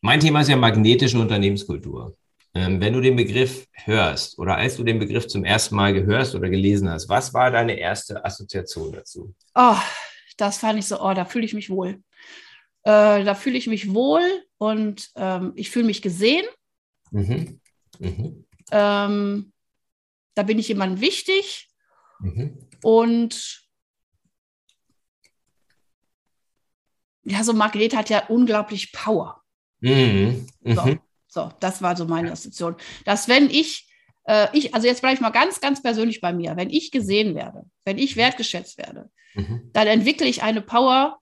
[0.00, 2.16] Mein Thema ist ja magnetische Unternehmenskultur.
[2.52, 6.34] Ähm, wenn du den Begriff hörst oder als du den Begriff zum ersten Mal gehörst
[6.34, 9.34] oder gelesen hast, was war deine erste Assoziation dazu?
[9.54, 9.76] Oh,
[10.36, 12.02] das fand ich so, oh, da fühle ich mich wohl.
[12.82, 14.22] Äh, da fühle ich mich wohl
[14.58, 16.44] und ähm, ich fühle mich gesehen.
[17.12, 17.60] Mhm.
[17.98, 18.46] Mhm.
[18.72, 19.52] Ähm,
[20.34, 21.68] da bin ich jemandem wichtig.
[22.20, 22.69] Mhm.
[22.82, 23.60] Und
[27.24, 29.42] ja, so Magnet hat ja unglaublich Power.
[29.80, 30.46] Mhm.
[30.64, 31.00] So, mhm.
[31.28, 32.76] so, das war so meine Assoziation.
[33.04, 33.88] Dass wenn ich,
[34.24, 37.34] äh, ich, also jetzt bleibe ich mal ganz, ganz persönlich bei mir, wenn ich gesehen
[37.34, 39.70] werde, wenn ich wertgeschätzt werde, mhm.
[39.72, 41.18] dann entwickle ich eine Power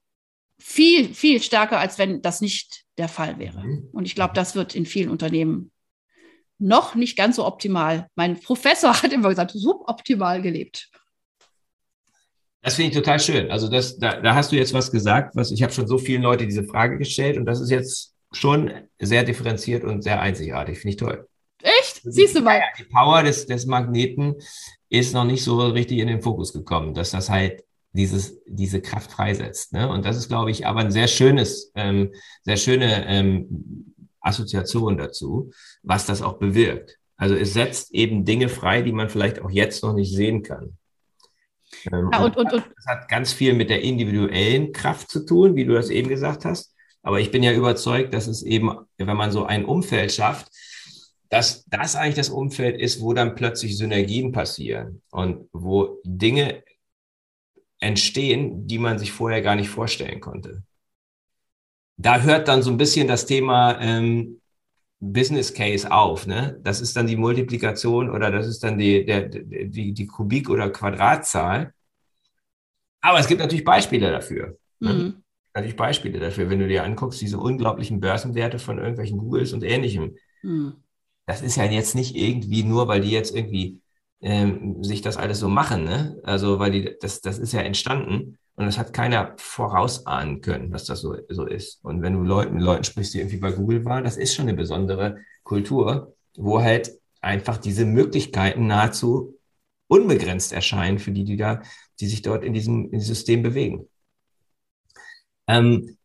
[0.57, 3.63] viel, viel stärker, als wenn das nicht der Fall wäre.
[3.63, 3.89] Mhm.
[3.93, 5.71] Und ich glaube, das wird in vielen Unternehmen
[6.57, 8.07] noch nicht ganz so optimal.
[8.15, 10.89] Mein Professor hat immer gesagt, suboptimal gelebt.
[12.61, 13.51] Das finde ich total schön.
[13.51, 16.21] Also das, da, da hast du jetzt was gesagt, was ich habe schon so vielen
[16.21, 20.79] Leute diese Frage gestellt und das ist jetzt schon sehr differenziert und sehr einzigartig.
[20.79, 21.27] Finde ich toll.
[21.61, 22.01] Echt?
[22.03, 22.61] Siehst du mal.
[22.77, 24.35] Die Power des, des Magneten
[24.89, 29.11] ist noch nicht so richtig in den Fokus gekommen, dass das halt dieses, diese Kraft
[29.11, 29.73] freisetzt.
[29.73, 29.89] Ne?
[29.89, 35.51] Und das ist, glaube ich, aber ein sehr schönes, ähm, sehr schöne ähm, Assoziation dazu,
[35.81, 36.97] was das auch bewirkt.
[37.17, 40.77] Also es setzt eben Dinge frei, die man vielleicht auch jetzt noch nicht sehen kann.
[41.91, 45.55] Ähm, ja, und, und, und, das hat ganz viel mit der individuellen Kraft zu tun,
[45.55, 46.73] wie du das eben gesagt hast.
[47.01, 50.51] Aber ich bin ja überzeugt, dass es eben, wenn man so ein Umfeld schafft,
[51.29, 56.63] dass das eigentlich das Umfeld ist, wo dann plötzlich Synergien passieren und wo Dinge
[57.79, 60.63] entstehen, die man sich vorher gar nicht vorstellen konnte.
[61.97, 64.38] Da hört dann so ein bisschen das Thema ähm,
[64.99, 66.27] Business Case auf.
[66.27, 66.59] Ne?
[66.63, 70.69] Das ist dann die Multiplikation oder das ist dann die, der, die, die Kubik- oder
[70.69, 71.73] Quadratzahl.
[73.01, 74.57] Aber es gibt natürlich Beispiele dafür.
[74.79, 74.93] Ne?
[74.93, 75.23] Mhm.
[75.53, 80.15] Natürlich Beispiele dafür, wenn du dir anguckst, diese unglaublichen Börsenwerte von irgendwelchen Googles und ähnlichem.
[80.43, 80.73] Mhm.
[81.25, 83.81] Das ist ja jetzt nicht irgendwie nur, weil die jetzt irgendwie
[84.21, 85.85] ähm, sich das alles so machen.
[85.85, 86.19] Ne?
[86.23, 90.83] Also, weil die, das, das ist ja entstanden und das hat keiner vorausahnen können, dass
[90.83, 91.79] das so, so ist.
[91.81, 94.57] Und wenn du Leuten, Leuten sprichst, die irgendwie bei Google waren, das ist schon eine
[94.57, 96.91] besondere Kultur, wo halt
[97.21, 99.39] einfach diese Möglichkeiten nahezu
[99.87, 101.61] unbegrenzt erscheinen für die, die da,
[102.01, 103.87] die sich dort in diesem, in diesem System bewegen.
[105.47, 105.95] Ähm,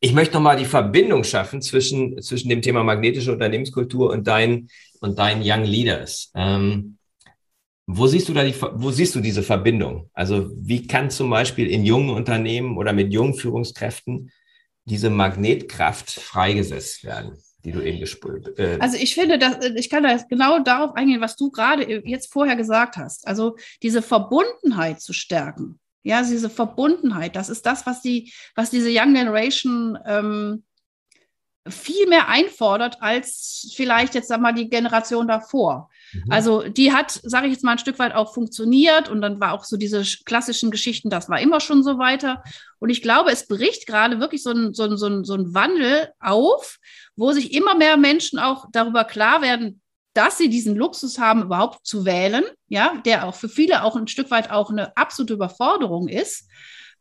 [0.00, 4.70] ich möchte nochmal die Verbindung schaffen zwischen, zwischen dem Thema magnetische Unternehmenskultur und deinen
[5.00, 6.32] und deinen Young Leaders.
[6.34, 6.93] Ähm,
[7.86, 10.10] wo siehst du da die, wo siehst du diese Verbindung?
[10.14, 14.30] Also wie kann zum Beispiel in jungen Unternehmen oder mit jungen Führungskräften
[14.84, 18.58] diese Magnetkraft freigesetzt werden, die du eben gespült?
[18.58, 22.32] Äh also ich finde, dass, ich kann da genau darauf eingehen, was du gerade jetzt
[22.32, 23.26] vorher gesagt hast.
[23.26, 25.78] Also diese Verbundenheit zu stärken.
[26.02, 30.64] Ja, diese Verbundenheit, das ist das, was die, was diese Young Generation ähm,
[31.66, 35.88] viel mehr einfordert als vielleicht jetzt sag mal die Generation davor.
[36.14, 36.32] Mhm.
[36.32, 39.52] Also die hat, sage ich jetzt mal, ein Stück weit auch funktioniert und dann war
[39.52, 42.42] auch so diese klassischen Geschichten, das war immer schon so weiter.
[42.78, 45.54] Und ich glaube, es bricht gerade wirklich so ein, so ein, so ein, so ein
[45.54, 46.78] Wandel auf,
[47.16, 49.80] wo sich immer mehr Menschen auch darüber klar werden,
[50.14, 54.06] dass sie diesen Luxus haben, überhaupt zu wählen, ja, der auch für viele auch ein
[54.06, 56.48] Stück weit auch eine absolute Überforderung ist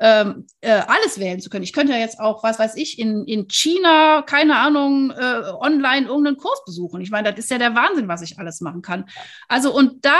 [0.04, 1.64] ähm, äh, alles wählen zu können.
[1.64, 6.08] Ich könnte ja jetzt auch, was weiß ich, in, in China, keine Ahnung, äh, online
[6.08, 7.00] irgendeinen Kurs besuchen.
[7.00, 9.06] Ich meine, das ist ja der Wahnsinn, was ich alles machen kann.
[9.48, 10.20] Also und da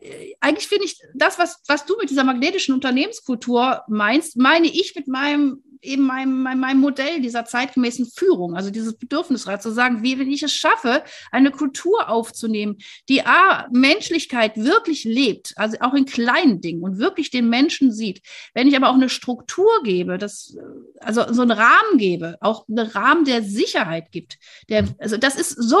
[0.00, 4.96] äh, eigentlich finde ich das, was, was du mit dieser magnetischen Unternehmenskultur meinst, meine ich
[4.96, 10.18] mit meinem eben meinem, meinem Modell dieser zeitgemäßen Führung, also dieses Bedürfnisrat zu sagen, wie
[10.18, 16.06] wenn ich es schaffe, eine Kultur aufzunehmen, die A, Menschlichkeit wirklich lebt, also auch in
[16.06, 18.22] kleinen Dingen und wirklich den Menschen sieht.
[18.54, 20.56] Wenn ich aber auch eine Struktur gebe, das,
[21.00, 25.50] also so einen Rahmen gebe, auch einen Rahmen der Sicherheit gibt, der, also das ist
[25.50, 25.80] so,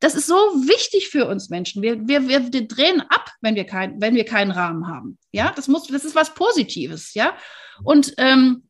[0.00, 1.82] das ist so wichtig für uns Menschen.
[1.82, 5.18] Wir, wir, wir drehen ab, wenn wir, kein, wenn wir keinen Rahmen haben.
[5.30, 7.14] Ja, das muss, das ist was Positives.
[7.14, 7.36] Ja,
[7.84, 8.64] und ähm,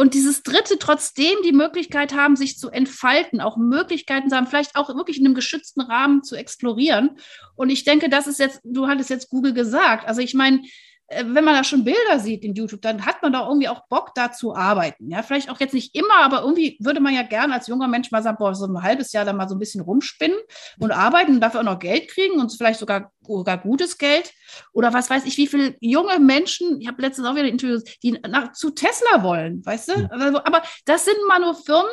[0.00, 4.74] und dieses dritte, trotzdem die Möglichkeit haben, sich zu entfalten, auch Möglichkeiten zu haben, vielleicht
[4.74, 7.18] auch wirklich in einem geschützten Rahmen zu explorieren.
[7.54, 10.08] Und ich denke, das ist jetzt, du hattest jetzt Google gesagt.
[10.08, 10.62] Also ich meine,
[11.10, 14.12] wenn man da schon Bilder sieht in YouTube, dann hat man doch irgendwie auch Bock,
[14.14, 15.10] da zu arbeiten.
[15.10, 18.12] Ja, vielleicht auch jetzt nicht immer, aber irgendwie würde man ja gerne als junger Mensch
[18.12, 20.38] mal sagen, boah, so ein halbes Jahr da mal so ein bisschen rumspinnen
[20.78, 24.32] und arbeiten und dafür auch noch Geld kriegen und vielleicht sogar, sogar gutes Geld.
[24.72, 28.12] Oder was weiß ich, wie viele junge Menschen, ich habe letztens auch wieder Interviews, die
[28.12, 29.98] nach, zu Tesla wollen, weißt du?
[29.98, 30.36] Mhm.
[30.36, 31.90] Aber das sind mal nur Firmen,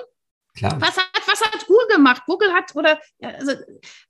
[0.58, 0.76] Klar.
[0.82, 2.24] Was hat, was hat Google gemacht?
[2.26, 3.54] Google hat oder, also,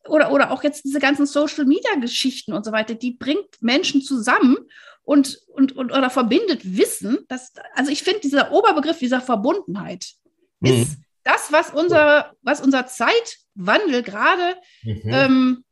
[0.07, 4.01] oder, oder auch jetzt diese ganzen Social Media Geschichten und so weiter, die bringt Menschen
[4.01, 4.55] zusammen
[5.07, 7.19] und, und, und oder verbindet Wissen.
[7.29, 10.05] Das, also ich finde, dieser Oberbegriff dieser Verbundenheit
[10.59, 10.73] mhm.
[10.73, 15.01] ist das, was unser, was unser Zeitwandel gerade mhm.
[15.05, 15.63] ähm,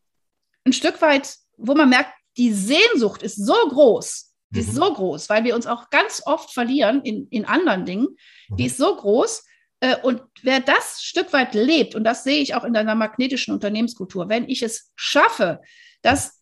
[0.64, 4.68] ein Stück weit, wo man merkt, die Sehnsucht ist so groß, die mhm.
[4.68, 8.08] ist so groß, weil wir uns auch ganz oft verlieren in, in anderen Dingen,
[8.52, 8.68] die mhm.
[8.68, 9.44] ist so groß,
[9.82, 13.54] äh, und wer das Stück weit lebt, und das sehe ich auch in deiner magnetischen
[13.54, 15.60] Unternehmenskultur, wenn ich es schaffe,
[16.02, 16.42] dass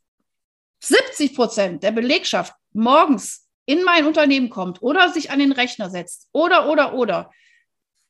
[0.81, 6.27] 70 Prozent der Belegschaft morgens in mein Unternehmen kommt oder sich an den Rechner setzt
[6.31, 7.31] oder, oder, oder,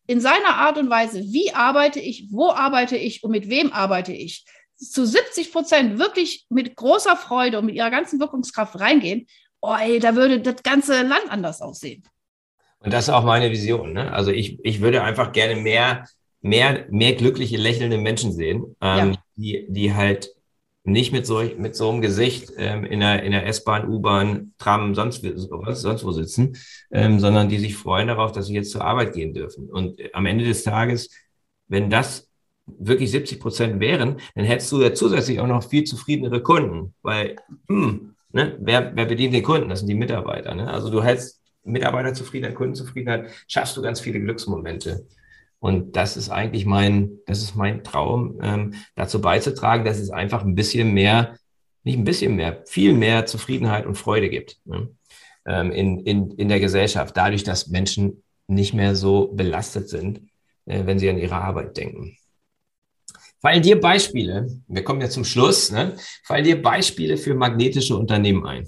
[0.06, 4.12] in seiner Art und Weise, wie arbeite ich, wo arbeite ich und mit wem arbeite
[4.12, 4.46] ich,
[4.76, 9.28] zu 70 Prozent wirklich mit großer Freude und mit ihrer ganzen Wirkungskraft reingehen,
[9.62, 12.04] oh ey, da würde das ganze Land anders aussehen.
[12.80, 13.94] Und das ist auch meine Vision.
[13.94, 14.12] Ne?
[14.12, 16.06] Also ich, ich würde einfach gerne mehr,
[16.42, 19.14] mehr, mehr glückliche, lächelnde Menschen sehen, ähm, ja.
[19.36, 20.30] die, die halt
[20.84, 24.96] nicht mit so, mit so einem Gesicht ähm, in der, in der S-Bahn, U-Bahn, Tram,
[24.96, 26.58] sonst, sonst wo sitzen,
[26.92, 29.70] ähm, sondern die sich freuen darauf, dass sie jetzt zur Arbeit gehen dürfen.
[29.70, 31.10] Und am Ende des Tages,
[31.68, 32.30] wenn das
[32.66, 37.38] wirklich 70 Prozent wären, dann hättest du ja zusätzlich auch noch viel zufriedenere Kunden, weil,
[37.68, 39.70] hm, ne, wer, wer bedient den Kunden?
[39.70, 40.54] Das sind die Mitarbeiter.
[40.54, 40.70] Ne?
[40.70, 45.06] Also du hättest Mitarbeiterzufriedenheit, Kundenzufriedenheit, schaffst du ganz viele Glücksmomente.
[45.64, 50.44] Und das ist eigentlich mein, das ist mein Traum, ähm, dazu beizutragen, dass es einfach
[50.44, 51.38] ein bisschen mehr,
[51.84, 54.90] nicht ein bisschen mehr, viel mehr Zufriedenheit und Freude gibt ne?
[55.48, 60.24] ähm, in, in, in der Gesellschaft, dadurch, dass Menschen nicht mehr so belastet sind,
[60.66, 62.18] äh, wenn sie an ihre Arbeit denken.
[63.40, 65.96] Fallen dir Beispiele, wir kommen ja zum Schluss, ne?
[66.26, 68.68] fallen dir Beispiele für magnetische Unternehmen ein?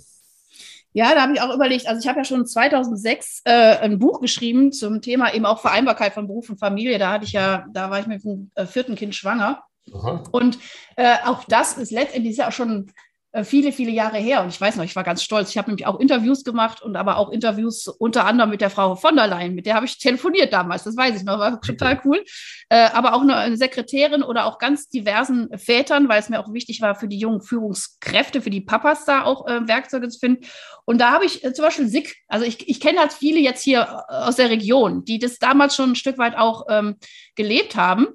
[0.95, 4.21] Ja, da habe ich auch überlegt, also ich habe ja schon 2006 äh, ein Buch
[4.21, 6.97] geschrieben zum Thema eben auch Vereinbarkeit von Beruf und Familie.
[6.97, 9.61] Da hatte ich ja, da war ich mit dem äh, vierten Kind schwanger.
[9.93, 10.23] Aha.
[10.31, 10.57] Und
[10.95, 12.93] äh, auch das ist letztendlich ja auch schon
[13.43, 14.41] viele, viele Jahre her.
[14.41, 15.49] Und ich weiß noch, ich war ganz stolz.
[15.49, 18.95] Ich habe nämlich auch Interviews gemacht und aber auch Interviews unter anderem mit der Frau
[18.95, 19.55] von der Leyen.
[19.55, 20.83] Mit der habe ich telefoniert damals.
[20.83, 22.23] Das weiß ich noch, war total cool.
[22.69, 26.81] Äh, aber auch eine Sekretärin oder auch ganz diversen Vätern, weil es mir auch wichtig
[26.81, 30.45] war, für die jungen Führungskräfte, für die Papas da auch äh, Werkzeuge zu finden.
[30.85, 33.63] Und da habe ich äh, zum Beispiel SICK, also ich, ich kenne halt viele jetzt
[33.63, 36.95] hier äh, aus der Region, die das damals schon ein Stück weit auch ähm,
[37.35, 38.07] gelebt haben.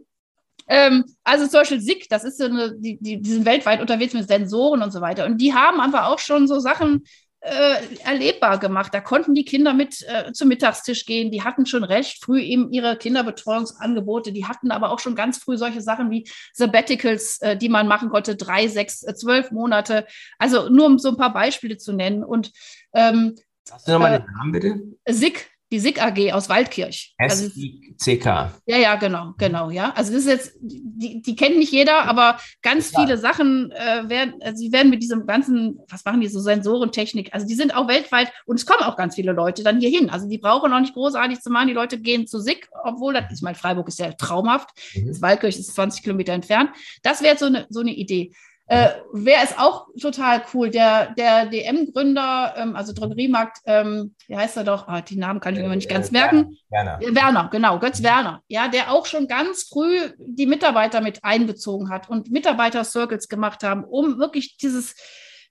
[0.71, 4.15] Ähm, also zum Beispiel SICK, das ist so eine, die, die, die sind weltweit unterwegs
[4.15, 5.27] mit Sensoren und so weiter.
[5.27, 7.03] Und die haben einfach auch schon so Sachen
[7.41, 8.95] äh, erlebbar gemacht.
[8.95, 11.33] Da konnten die Kinder mit äh, zum Mittagstisch gehen.
[11.33, 14.31] Die hatten schon recht früh eben ihre Kinderbetreuungsangebote.
[14.31, 18.09] Die hatten aber auch schon ganz früh solche Sachen wie Sabbaticals, äh, die man machen
[18.09, 20.07] konnte, drei, sechs, äh, zwölf Monate.
[20.39, 22.23] Also nur um so ein paar Beispiele zu nennen.
[22.23, 22.53] Und
[22.93, 23.35] ähm,
[23.71, 24.81] Hast du nochmal den Namen bitte?
[25.09, 27.15] SICK, die SIG AG aus Waldkirch.
[27.19, 28.41] S-I-C-K.
[28.41, 29.93] Also, ja, ja, genau, genau, ja.
[29.95, 34.35] Also das ist jetzt, die, die kennt nicht jeder, aber ganz viele Sachen äh, werden,
[34.43, 37.87] also sie werden mit diesem ganzen, was machen die so Sensorentechnik, also die sind auch
[37.87, 40.11] weltweit und es kommen auch ganz viele Leute dann hier hin.
[40.11, 43.25] Also die brauchen auch nicht großartig zu machen, die Leute gehen zu SIG, obwohl das,
[43.33, 45.21] ich meine, Freiburg ist ja traumhaft, mhm.
[45.21, 46.71] Waldkirch ist 20 Kilometer entfernt.
[47.03, 48.33] Das wäre so eine, so eine Idee.
[48.71, 50.71] Äh, Wer ist auch total cool?
[50.71, 54.87] Der, der DM-Gründer, ähm, also Drogeriemarkt, ähm, wie heißt er doch?
[54.87, 56.57] Ah, die Namen kann ich mir nicht ganz äh, merken.
[56.71, 57.01] Werner.
[57.01, 58.43] Werner, genau, Götz Werner.
[58.47, 63.83] Ja, der auch schon ganz früh die Mitarbeiter mit einbezogen hat und Mitarbeiter-Circles gemacht haben,
[63.83, 64.95] um wirklich dieses,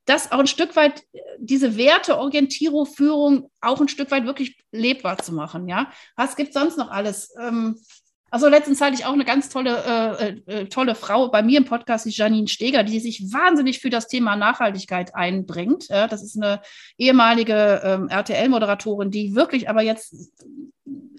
[0.05, 1.03] das auch ein Stück weit,
[1.39, 5.67] diese Werteorientierung, Führung auch ein Stück weit wirklich lebbar zu machen.
[5.67, 7.35] Ja, was gibt es sonst noch alles?
[7.37, 7.75] Ähm,
[8.31, 11.65] also letztens hatte ich auch eine ganz tolle, äh, äh, tolle Frau bei mir im
[11.65, 15.87] Podcast, die Janine Steger, die sich wahnsinnig für das Thema Nachhaltigkeit einbringt.
[15.89, 16.61] Ja, das ist eine
[16.97, 20.15] ehemalige ähm, RTL-Moderatorin, die wirklich aber jetzt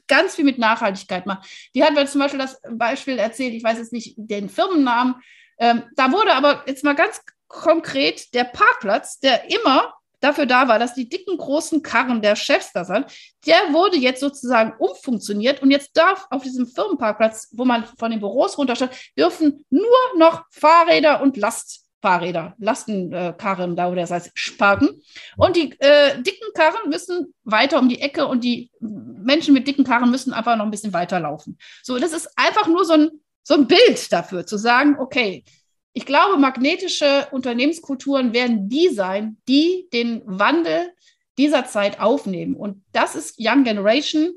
[0.08, 1.48] ganz viel mit Nachhaltigkeit macht.
[1.74, 5.16] Die hat mir zum Beispiel das Beispiel erzählt, ich weiß jetzt nicht den Firmennamen,
[5.58, 10.78] ähm, da wurde aber jetzt mal ganz konkret der Parkplatz, der immer dafür da war,
[10.78, 13.06] dass die dicken großen Karren der Chefs da sind,
[13.46, 18.20] der wurde jetzt sozusagen umfunktioniert und jetzt darf auf diesem Firmenparkplatz, wo man von den
[18.20, 19.82] Büros runtersteht, dürfen nur
[20.18, 25.02] noch Fahrräder und Lastfahrräder, Lastenkarren da oder das heißt Sparken.
[25.36, 29.84] Und die äh, dicken Karren müssen weiter um die Ecke und die Menschen mit dicken
[29.84, 31.58] Karren müssen einfach noch ein bisschen weiterlaufen.
[31.82, 33.10] So, das ist einfach nur so ein,
[33.42, 35.44] so ein Bild dafür, zu sagen, okay,
[35.92, 40.92] ich glaube, magnetische Unternehmenskulturen werden die sein, die den Wandel
[41.36, 42.54] dieser Zeit aufnehmen.
[42.54, 44.32] Und das ist Young Generation.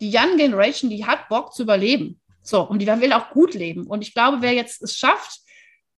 [0.00, 2.20] Die Young Generation, die hat Bock zu überleben.
[2.42, 3.86] So, und die will auch gut leben.
[3.86, 5.40] Und ich glaube, wer jetzt es schafft,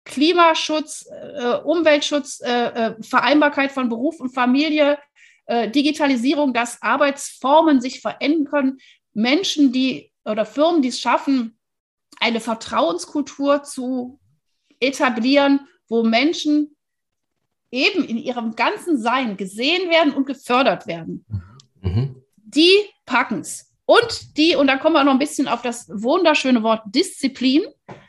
[0.05, 4.99] Klimaschutz, äh, Umweltschutz, äh, äh, Vereinbarkeit von Beruf und Familie,
[5.47, 8.79] äh, Digitalisierung, dass Arbeitsformen sich verändern können,
[9.15, 11.59] Menschen, die oder Firmen, die es schaffen,
[12.21, 14.19] eine Vertrauenskultur zu
[14.83, 16.77] etablieren, wo Menschen
[17.71, 21.25] eben in ihrem ganzen Sein gesehen werden und gefördert werden.
[21.81, 22.23] Mhm.
[22.37, 22.73] Die
[23.07, 23.73] packen es.
[23.85, 27.63] Und die, und da kommen wir noch ein bisschen auf das wunderschöne Wort Disziplin.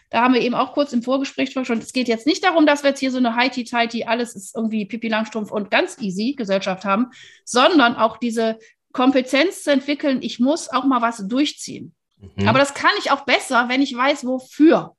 [0.09, 1.79] Da haben wir eben auch kurz im Vorgespräch schon.
[1.79, 4.85] Es geht jetzt nicht darum, dass wir jetzt hier so eine Heiti-Teiti, alles ist irgendwie
[4.85, 7.07] Pipi Langstrumpf und ganz easy Gesellschaft haben,
[7.45, 8.59] sondern auch diese
[8.91, 11.95] Kompetenz zu entwickeln, ich muss auch mal was durchziehen.
[12.35, 12.47] Mhm.
[12.47, 14.95] Aber das kann ich auch besser, wenn ich weiß, wofür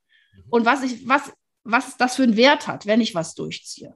[0.49, 1.31] und was ich, was,
[1.65, 3.95] was das für einen Wert hat, wenn ich was durchziehe.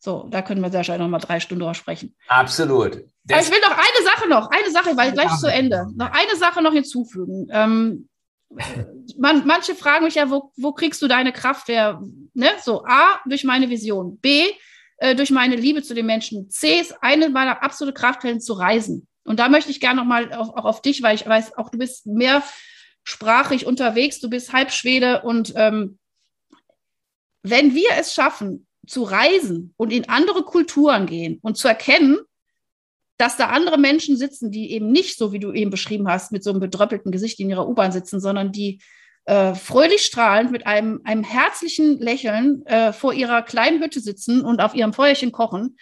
[0.00, 2.16] So, da können wir sehr schnell noch mal drei Stunden drüber sprechen.
[2.26, 3.04] Absolut.
[3.24, 6.36] Das ich will noch eine Sache noch, eine Sache, weil gleich zu Ende, noch eine
[6.36, 7.48] Sache noch hinzufügen.
[7.52, 8.08] Ähm,
[9.18, 12.00] man, manche fragen mich ja, wo, wo kriegst du deine Kraft her?
[12.32, 12.48] Ne?
[12.62, 14.18] So, A, durch meine Vision.
[14.18, 14.46] B,
[14.96, 16.50] äh, durch meine Liebe zu den Menschen.
[16.50, 19.06] C ist eine meiner absoluten Kraftquellen zu reisen.
[19.24, 21.78] Und da möchte ich gerne nochmal auch, auch auf dich, weil ich weiß, auch du
[21.78, 25.99] bist mehrsprachig unterwegs, du bist halb Schwede und ähm,
[27.42, 32.18] wenn wir es schaffen, zu reisen und in andere Kulturen gehen und zu erkennen,
[33.18, 36.42] dass da andere Menschen sitzen, die eben nicht so, wie du eben beschrieben hast, mit
[36.42, 38.80] so einem bedröppelten Gesicht in ihrer U-Bahn sitzen, sondern die
[39.26, 44.60] äh, fröhlich strahlend mit einem, einem herzlichen Lächeln äh, vor ihrer kleinen Hütte sitzen und
[44.60, 45.76] auf ihrem Feuerchen kochen,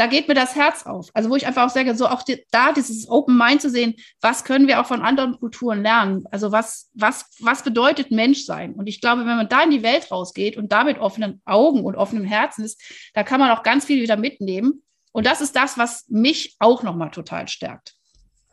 [0.00, 1.10] da geht mir das Herz auf.
[1.12, 3.96] Also wo ich einfach auch sage, so auch die, da dieses Open Mind zu sehen,
[4.22, 6.24] was können wir auch von anderen Kulturen lernen?
[6.30, 8.72] Also was, was, was bedeutet Menschsein?
[8.72, 11.84] Und ich glaube, wenn man da in die Welt rausgeht und da mit offenen Augen
[11.84, 12.80] und offenem Herzen ist,
[13.12, 14.82] da kann man auch ganz viel wieder mitnehmen.
[15.12, 17.92] Und das ist das, was mich auch nochmal total stärkt.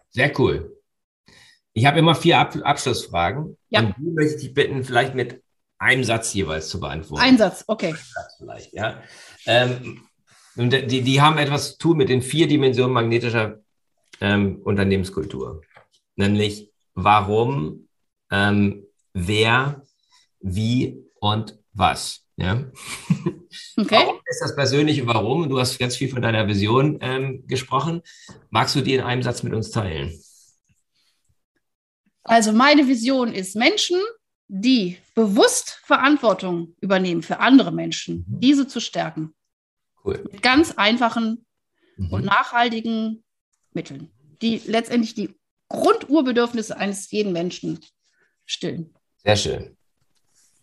[0.10, 0.76] Sehr cool.
[1.72, 3.58] Ich habe immer vier Ab Abschlussfragen.
[3.70, 3.80] Ja.
[3.80, 5.42] Und die möchte ich dich bitten, vielleicht mit
[5.78, 7.24] einem Satz jeweils zu beantworten.
[7.24, 7.92] Ein Satz, okay.
[7.92, 9.02] Ein Satz vielleicht, ja.
[9.46, 10.07] Ähm,
[10.58, 13.60] und die, die haben etwas zu tun mit den vier Dimensionen magnetischer
[14.22, 15.62] ähm, Unternehmenskultur.
[16.16, 17.88] Nämlich warum,
[18.32, 19.84] ähm, wer,
[20.40, 22.24] wie und was.
[22.38, 22.66] Ja?
[23.80, 23.96] Okay.
[23.96, 25.50] Warum ist das persönliche Warum?
[25.50, 28.02] Du hast ganz viel von deiner Vision ähm, gesprochen.
[28.50, 30.20] Magst du die in einem Satz mit uns teilen?
[32.24, 34.00] Also meine Vision ist Menschen,
[34.48, 38.40] die bewusst Verantwortung übernehmen für andere Menschen, mhm.
[38.40, 39.34] diese zu stärken.
[40.08, 40.24] Cool.
[40.32, 41.46] Mit ganz einfachen
[41.98, 42.14] mhm.
[42.14, 43.24] und nachhaltigen
[43.74, 44.10] Mitteln,
[44.42, 45.36] die letztendlich die
[45.68, 47.80] Grundurbedürfnisse eines jeden Menschen
[48.46, 48.94] stillen.
[49.24, 49.78] Sehr schön.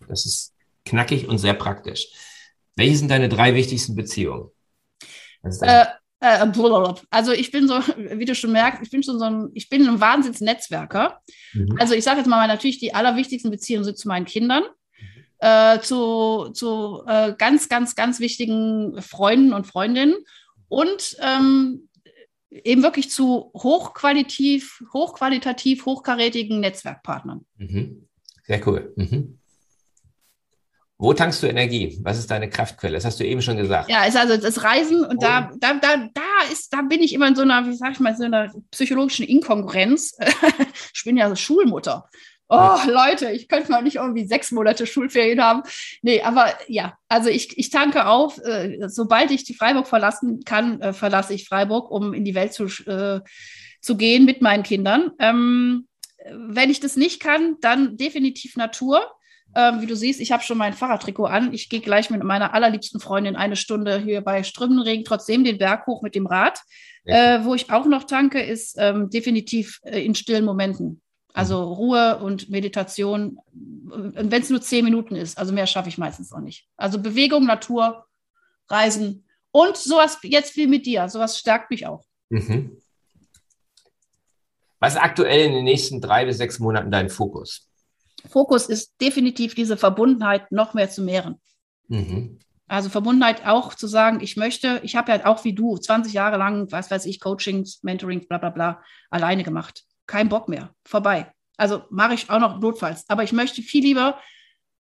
[0.08, 0.54] Das ist
[0.86, 2.08] knackig und sehr praktisch.
[2.76, 4.50] Welche sind deine drei wichtigsten Beziehungen?
[5.42, 5.84] Äh,
[6.20, 6.46] äh,
[7.10, 9.86] also ich bin so, wie du schon merkst, ich bin schon so ein, ich bin
[9.86, 11.20] ein Wahnsinnsnetzwerker.
[11.52, 11.76] Mhm.
[11.78, 14.64] Also ich sage jetzt mal natürlich, die allerwichtigsten Beziehungen sind zu meinen Kindern
[15.38, 20.14] äh, zu, zu äh, ganz, ganz, ganz wichtigen Freunden und Freundinnen
[20.68, 21.88] und ähm,
[22.50, 27.44] eben wirklich zu hochqualitativ, hochqualitativ, hochkarätigen Netzwerkpartnern.
[27.56, 28.08] Mhm.
[28.44, 28.92] Sehr cool.
[28.96, 29.38] Mhm.
[30.96, 31.98] Wo tankst du Energie?
[32.02, 32.94] Was ist deine Kraftquelle?
[32.94, 33.90] Das hast du eben schon gesagt.
[33.90, 35.20] Ja, ist also das Reisen und oh.
[35.20, 38.00] da, da, da, da ist, da bin ich immer in so einer, wie sag ich
[38.00, 40.16] mal, so einer psychologischen Inkongruenz.
[40.94, 42.08] ich bin ja Schulmutter
[42.48, 45.62] oh Leute, ich könnte mal nicht irgendwie sechs Monate Schulferien haben.
[46.02, 50.80] Nee, aber ja, also ich, ich tanke auf, äh, sobald ich die Freiburg verlassen kann,
[50.80, 53.20] äh, verlasse ich Freiburg, um in die Welt zu, äh,
[53.80, 55.12] zu gehen mit meinen Kindern.
[55.18, 55.86] Ähm,
[56.30, 59.10] wenn ich das nicht kann, dann definitiv Natur.
[59.56, 61.52] Ähm, wie du siehst, ich habe schon mein Fahrradtrikot an.
[61.52, 65.86] Ich gehe gleich mit meiner allerliebsten Freundin eine Stunde hier bei Strömenregen trotzdem den Berg
[65.86, 66.60] hoch mit dem Rad.
[67.04, 71.02] Äh, wo ich auch noch tanke, ist ähm, definitiv äh, in stillen Momenten.
[71.34, 71.72] Also mhm.
[71.72, 75.36] Ruhe und Meditation, wenn es nur zehn Minuten ist.
[75.36, 76.68] Also mehr schaffe ich meistens auch nicht.
[76.76, 78.06] Also Bewegung, Natur,
[78.68, 81.08] Reisen und sowas jetzt wie mit dir.
[81.08, 82.04] Sowas stärkt mich auch.
[82.30, 82.80] Mhm.
[84.78, 87.68] Was ist aktuell in den nächsten drei bis sechs Monaten dein Fokus?
[88.28, 91.40] Fokus ist definitiv diese Verbundenheit noch mehr zu mehren.
[91.88, 92.38] Mhm.
[92.68, 96.36] Also Verbundenheit auch zu sagen, ich möchte, ich habe ja auch wie du 20 Jahre
[96.36, 101.32] lang, was weiß ich, Coachings, Mentorings, bla bla bla, alleine gemacht kein Bock mehr, vorbei.
[101.56, 103.04] Also mache ich auch noch notfalls.
[103.08, 104.20] Aber ich möchte viel lieber,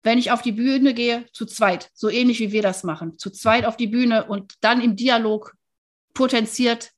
[0.02, 3.30] wenn ich auf die Bühne gehe, zu zweit, so ähnlich wie wir das machen, zu
[3.30, 5.54] zweit auf die Bühne und dann im Dialog
[6.14, 6.92] potenziert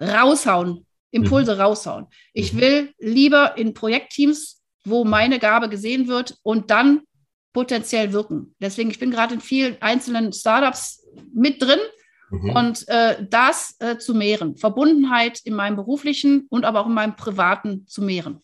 [0.00, 1.60] raushauen, Impulse mhm.
[1.60, 2.06] raushauen.
[2.32, 2.60] Ich mhm.
[2.60, 7.02] will lieber in Projektteams, wo meine Gabe gesehen wird und dann
[7.52, 8.54] potenziell wirken.
[8.60, 11.78] Deswegen, ich bin gerade in vielen einzelnen Startups mit drin
[12.30, 12.50] Mhm.
[12.50, 17.16] Und äh, das äh, zu mehren, Verbundenheit in meinem beruflichen und aber auch in meinem
[17.16, 18.42] privaten zu mehren.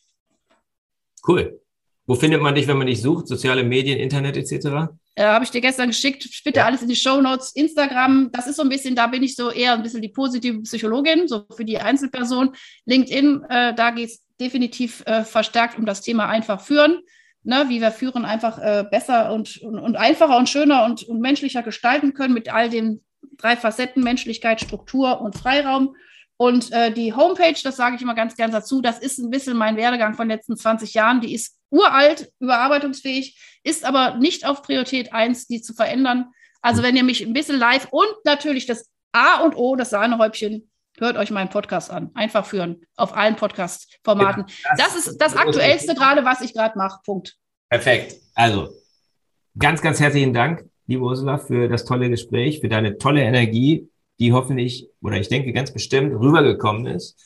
[1.26, 1.60] Cool.
[2.06, 3.28] Wo findet man dich, wenn man dich sucht?
[3.28, 4.90] Soziale Medien, Internet etc.?
[5.14, 6.28] Äh, Habe ich dir gestern geschickt.
[6.44, 6.66] Bitte ja.
[6.66, 7.52] alles in die Show Notes.
[7.52, 10.60] Instagram, das ist so ein bisschen, da bin ich so eher ein bisschen die positive
[10.62, 12.52] Psychologin, so für die Einzelperson.
[12.86, 17.00] LinkedIn, äh, da geht es definitiv äh, verstärkt um das Thema einfach führen.
[17.42, 21.20] Ne, wie wir Führen einfach äh, besser und, und, und, einfacher und schöner und, und
[21.20, 23.00] menschlicher gestalten können mit all den
[23.36, 25.96] drei Facetten Menschlichkeit, Struktur und Freiraum.
[26.36, 29.56] Und äh, die Homepage, das sage ich immer ganz gern dazu, das ist ein bisschen
[29.56, 31.20] mein Werdegang von den letzten 20 Jahren.
[31.20, 36.32] Die ist uralt, überarbeitungsfähig, ist aber nicht auf Priorität 1, die zu verändern.
[36.62, 40.70] Also wenn ihr mich ein bisschen live und natürlich das A und O, das Sahnehäubchen,
[40.98, 42.10] hört euch meinen Podcast an.
[42.14, 44.44] Einfach führen auf allen Podcast-Formaten.
[44.48, 47.00] Ja, das, das, ist das Aktuellste gerade, was ich gerade mache.
[47.04, 47.36] Punkt.
[47.68, 48.16] Perfekt.
[48.34, 48.70] Also
[49.58, 53.88] ganz, ganz herzlichen Dank liebe Ursula, für das tolle Gespräch, für deine tolle Energie,
[54.18, 57.16] die hoffentlich oder ich denke ganz bestimmt rübergekommen ist,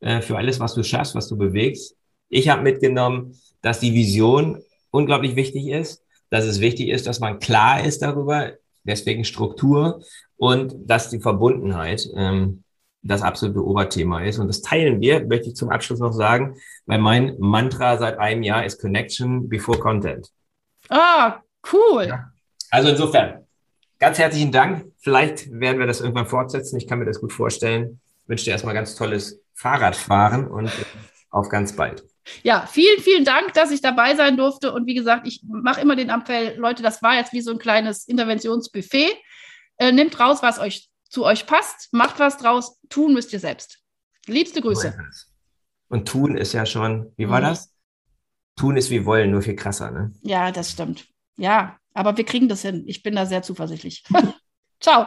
[0.00, 1.96] äh, für alles, was du schaffst, was du bewegst.
[2.28, 4.60] Ich habe mitgenommen, dass die Vision
[4.90, 8.52] unglaublich wichtig ist, dass es wichtig ist, dass man klar ist darüber,
[8.84, 10.02] deswegen Struktur
[10.36, 12.62] und dass die Verbundenheit ähm,
[13.02, 14.38] das absolute Oberthema ist.
[14.38, 18.42] Und das teilen wir, möchte ich zum Abschluss noch sagen, weil mein Mantra seit einem
[18.42, 20.30] Jahr ist Connection before Content.
[20.90, 21.40] Ah,
[21.72, 22.06] cool.
[22.06, 22.33] Ja.
[22.74, 23.46] Also insofern,
[24.00, 24.90] ganz herzlichen Dank.
[24.98, 26.76] Vielleicht werden wir das irgendwann fortsetzen.
[26.76, 28.00] Ich kann mir das gut vorstellen.
[28.24, 30.72] Ich wünsche dir erstmal ganz tolles Fahrradfahren und
[31.30, 32.04] auf ganz bald.
[32.42, 34.72] Ja, vielen, vielen Dank, dass ich dabei sein durfte.
[34.72, 37.58] Und wie gesagt, ich mache immer den Appell, Leute, das war jetzt wie so ein
[37.58, 39.12] kleines Interventionsbuffet.
[39.76, 43.84] Äh, nehmt raus, was euch zu euch passt, macht was draus, tun müsst ihr selbst.
[44.26, 44.98] Liebste Grüße.
[45.90, 47.44] Und tun ist ja schon, wie war mhm.
[47.44, 47.72] das?
[48.56, 50.12] Tun ist wie wollen, nur viel krasser, ne?
[50.22, 51.06] Ja, das stimmt.
[51.36, 52.84] Ja, aber wir kriegen das hin.
[52.86, 54.04] Ich bin da sehr zuversichtlich.
[54.80, 55.06] Ciao.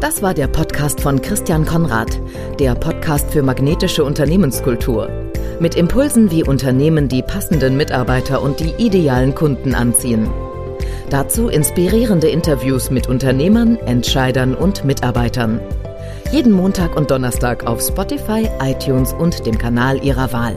[0.00, 2.20] Das war der Podcast von Christian Konrad,
[2.58, 5.08] der Podcast für magnetische Unternehmenskultur.
[5.60, 10.30] Mit Impulsen, wie Unternehmen die passenden Mitarbeiter und die idealen Kunden anziehen.
[11.10, 15.60] Dazu inspirierende Interviews mit Unternehmern, Entscheidern und Mitarbeitern.
[16.30, 20.56] Jeden Montag und Donnerstag auf Spotify, iTunes und dem Kanal Ihrer Wahl.